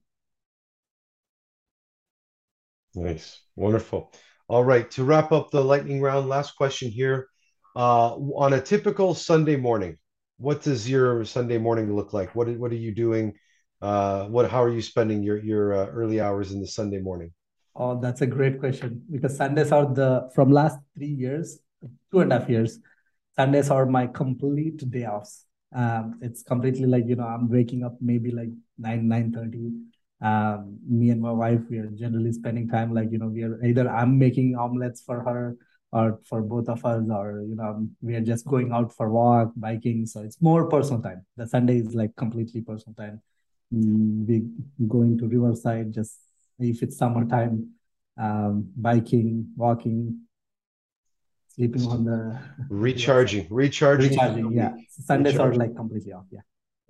Nice. 2.94 3.42
Wonderful. 3.56 4.12
All 4.50 4.64
right 4.64 4.90
to 4.92 5.04
wrap 5.04 5.32
up 5.32 5.52
the 5.52 5.64
lightning 5.64 6.02
round 6.02 6.28
last 6.28 6.56
question 6.58 6.92
here. 6.92 7.28
Uh, 7.76 8.16
on 8.16 8.54
a 8.54 8.62
typical 8.62 9.14
sunday 9.14 9.56
morning 9.56 9.96
what 10.40 10.64
does 10.64 10.90
your 10.90 11.24
sunday 11.26 11.58
morning 11.58 11.94
look 11.96 12.14
like? 12.14 12.34
What, 12.34 12.48
what 12.58 12.72
are 12.72 12.76
you 12.76 12.96
doing 12.96 13.36
uh, 13.82 14.26
what 14.26 14.50
how 14.50 14.64
are 14.64 14.72
you 14.72 14.82
spending 14.82 15.24
your 15.24 15.38
your 15.38 15.74
uh, 15.74 15.86
early 15.88 16.20
hours 16.20 16.52
in 16.52 16.60
the 16.62 16.68
Sunday 16.68 17.00
morning? 17.00 17.32
Oh, 17.76 18.00
that's 18.00 18.22
a 18.22 18.28
great 18.28 18.60
question 18.60 19.04
because 19.12 19.38
Sundays 19.38 19.72
are 19.72 19.86
the 19.86 20.30
from 20.36 20.52
last 20.52 20.80
three 20.96 21.08
years, 21.14 21.60
two 22.12 22.20
and 22.20 22.32
a 22.34 22.40
half 22.40 22.50
years. 22.50 22.80
Sundays 23.36 23.70
are 23.70 23.86
my 23.86 24.08
complete 24.08 24.90
day 24.90 25.06
offs. 25.06 25.46
Um, 25.74 26.20
it's 26.22 26.44
completely 26.44 26.88
like 26.88 27.06
you 27.08 27.16
know 27.16 27.28
I'm 27.28 27.48
waking 27.50 27.84
up 27.84 27.96
maybe 28.02 28.32
like 28.32 28.50
nine 28.78 29.08
nine 29.08 29.32
thirty. 29.32 29.72
Um, 30.22 30.80
me 30.86 31.12
and 31.12 31.22
my 31.22 31.32
wife 31.32 31.62
we 31.70 31.78
are 31.78 31.88
generally 31.88 32.34
spending 32.34 32.68
time 32.68 32.94
like 32.94 33.10
you 33.12 33.20
know 33.20 33.28
we 33.28 33.44
are 33.44 33.64
either 33.64 33.88
I'm 33.90 34.20
making 34.20 34.58
omelets 34.58 35.02
for 35.02 35.24
her 35.24 35.56
or 35.92 36.20
for 36.28 36.42
both 36.42 36.68
of 36.70 36.84
us 36.86 37.04
or 37.10 37.44
you 37.48 37.56
know 37.56 37.88
we 38.02 38.16
are 38.16 38.22
just 38.22 38.46
going 38.46 38.72
out 38.72 38.94
for 38.94 39.10
walk 39.10 39.54
biking 39.56 40.06
so 40.06 40.22
it's 40.22 40.42
more 40.42 40.68
personal 40.70 41.02
time 41.02 41.26
the 41.36 41.48
sunday 41.48 41.80
is 41.80 41.96
like 41.96 42.16
completely 42.16 42.62
personal 42.62 42.94
time 42.94 43.22
we 43.72 44.46
going 44.88 45.18
to 45.18 45.28
riverside 45.28 45.94
just 45.94 46.18
if 46.60 46.82
it's 46.84 46.98
summertime 46.98 47.70
um, 48.18 48.70
biking 48.76 49.48
walking 49.56 50.22
sleeping 51.48 51.86
on 51.88 52.06
the 52.06 52.40
recharging, 52.70 53.48
recharging, 53.50 54.12
recharging. 54.12 54.52
Yeah, 54.52 54.74
Sundays 54.90 55.34
recharging. 55.34 55.62
are 55.62 55.66
like 55.66 55.76
completely 55.76 56.14
off. 56.14 56.26
Yeah, 56.32 56.42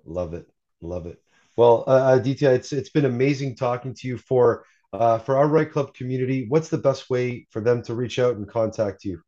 love 0.04 0.34
it, 0.34 0.46
love 0.80 1.06
it. 1.06 1.20
Well, 1.56 1.84
uh, 1.86 2.16
Aditya, 2.18 2.50
it's 2.50 2.72
it's 2.72 2.90
been 2.90 3.04
amazing 3.04 3.56
talking 3.56 3.94
to 3.94 4.08
you 4.08 4.16
for 4.16 4.64
uh, 4.92 5.18
for 5.18 5.36
our 5.36 5.48
REITE 5.48 5.72
Club 5.72 5.94
community. 5.94 6.46
What's 6.48 6.68
the 6.68 6.78
best 6.78 7.10
way 7.10 7.46
for 7.50 7.60
them 7.60 7.82
to 7.82 7.94
reach 7.94 8.18
out 8.18 8.36
and 8.36 8.48
contact 8.48 9.04
you? 9.04 9.20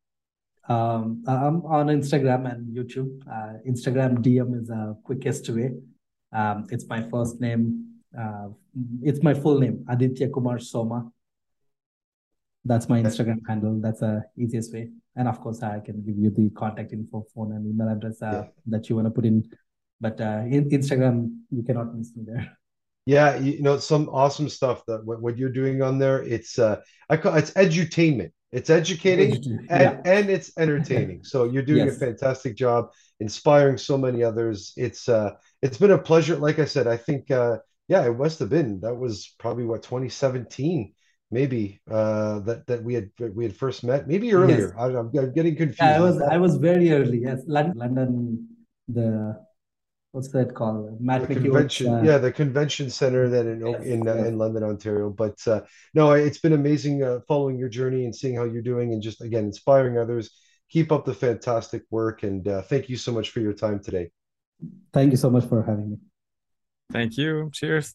Um, 0.69 1.25
I'm 1.27 1.65
on 1.67 1.89
Instagram 1.89 2.51
and 2.51 2.75
YouTube. 2.77 3.21
Uh, 3.29 3.59
Instagram 3.69 4.19
DM 4.19 4.61
is 4.61 4.69
the 4.69 4.97
quickest 5.05 5.49
way. 5.51 5.73
Um, 6.33 6.67
it's 6.71 6.87
my 6.87 7.03
first 7.03 7.41
name. 7.41 7.87
Uh, 8.17 8.49
it's 9.03 9.23
my 9.23 9.35
full 9.35 9.59
name, 9.59 9.85
Aditya 9.89 10.29
Kumar 10.29 10.59
Soma. 10.59 11.11
That's 12.65 12.89
my 12.89 13.03
Instagram 13.03 13.41
handle. 13.47 13.81
That's 13.81 14.01
the 14.01 14.25
easiest 14.37 14.73
way. 14.73 14.91
And 15.17 15.29
of 15.29 15.41
course, 15.41 15.63
I 15.63 15.81
can 15.81 16.03
give 16.03 16.17
you 16.17 16.31
the 16.31 16.51
contact 16.51 16.93
info, 16.93 17.27
phone 17.35 17.53
and 17.53 17.67
email 17.67 17.89
address 17.89 18.23
uh, 18.23 18.31
yeah. 18.31 18.45
that 18.67 18.89
you 18.89 18.97
want 18.97 19.07
to 19.07 19.11
put 19.11 19.27
in. 19.27 19.45
But 20.01 20.21
uh, 20.21 20.43
in 20.49 20.71
Instagram, 20.71 21.41
you 21.51 21.63
cannot 21.63 21.95
miss 21.95 22.15
me 22.17 22.25
there. 22.27 22.57
Yeah, 23.05 23.35
you 23.35 23.63
know 23.63 23.79
some 23.79 24.09
awesome 24.11 24.49
stuff 24.49 24.87
that 24.87 25.05
what, 25.05 25.21
what 25.21 25.37
you're 25.37 25.51
doing 25.51 25.83
on 25.83 25.99
there. 25.99 26.23
It's 26.23 26.57
uh, 26.57 26.83
I 27.11 27.17
call 27.17 27.35
it's 27.35 27.51
edutainment. 27.51 28.31
It's 28.53 28.69
educating 28.69 29.33
and, 29.71 29.81
yeah. 29.81 30.01
and 30.05 30.29
it's 30.29 30.53
entertaining. 30.59 31.25
So 31.25 31.45
you're 31.45 31.63
doing 31.63 31.87
yes. 31.87 31.97
a 31.97 32.01
fantastic 32.01 32.55
job, 32.55 32.91
inspiring 33.19 33.79
so 33.79 33.97
many 33.97 34.23
others. 34.23 34.75
It's 34.77 35.09
uh, 35.09 35.33
it's 35.63 35.79
been 35.79 35.93
a 35.93 35.99
pleasure. 35.99 36.37
Like 36.37 36.59
I 36.59 36.67
said, 36.67 36.87
I 36.87 36.99
think 36.99 37.31
uh, 37.31 37.59
yeah, 37.89 38.05
it 38.05 38.17
must 38.17 38.39
have 38.41 38.51
been 38.51 38.81
that 38.81 38.95
was 38.95 39.35
probably 39.39 39.65
what 39.65 39.83
2017 39.83 40.93
maybe 41.31 41.81
uh, 41.91 42.41
that 42.41 42.67
that 42.67 42.85
we 42.85 42.95
had 42.95 43.11
we 43.35 43.45
had 43.45 43.57
first 43.57 43.85
met 43.85 44.07
maybe 44.07 44.35
earlier. 44.35 44.75
Yes. 44.77 44.79
I, 44.79 44.99
am 44.99 45.11
getting 45.11 45.57
confused. 45.57 45.81
Yeah, 45.81 45.97
I 45.97 46.01
was 46.01 46.21
I 46.21 46.37
was 46.37 46.57
very 46.57 46.93
early. 46.93 47.21
Yes, 47.23 47.41
London, 47.47 47.79
London 47.79 48.49
the 48.89 49.41
what's 50.13 50.29
that 50.29 50.55
called? 50.55 51.01
Matt 51.01 51.29
the 51.29 51.35
convention, 51.35 51.93
uh, 51.93 52.03
yeah, 52.03 52.19
the 52.19 52.31
convention 52.31 52.89
center 52.91 53.29
then 53.29 53.49
in 53.49 53.67
yes, 53.67 53.83
in, 53.83 54.07
uh, 54.07 54.15
in 54.15 54.39
London, 54.39 54.63
Ontario. 54.63 55.11
But 55.11 55.37
uh, 55.47 55.63
no, 55.95 56.13
it's 56.13 56.39
been 56.39 56.53
amazing 56.53 57.03
uh, 57.03 57.21
following 57.27 57.59
your 57.59 57.69
journey 57.69 58.05
and 58.05 58.15
seeing 58.15 58.37
how 58.37 58.45
you're 58.45 58.63
doing, 58.63 58.93
and 58.93 59.03
just 59.03 59.21
again 59.21 59.45
inspiring 59.45 59.99
others. 59.99 60.31
Keep 60.69 60.93
up 60.93 61.05
the 61.05 61.15
fantastic 61.15 61.83
work, 61.91 62.23
and 62.23 62.47
uh, 62.47 62.63
thank 62.63 62.89
you 62.89 62.97
so 62.97 63.13
much 63.13 63.31
for 63.31 63.41
your 63.41 63.53
time 63.53 63.81
today. 63.83 64.11
Thank 64.93 65.11
you 65.11 65.17
so 65.17 65.29
much 65.29 65.45
for 65.45 65.63
having 65.63 65.91
me. 65.91 65.97
Thank 66.93 67.17
you. 67.17 67.51
Cheers. 67.53 67.95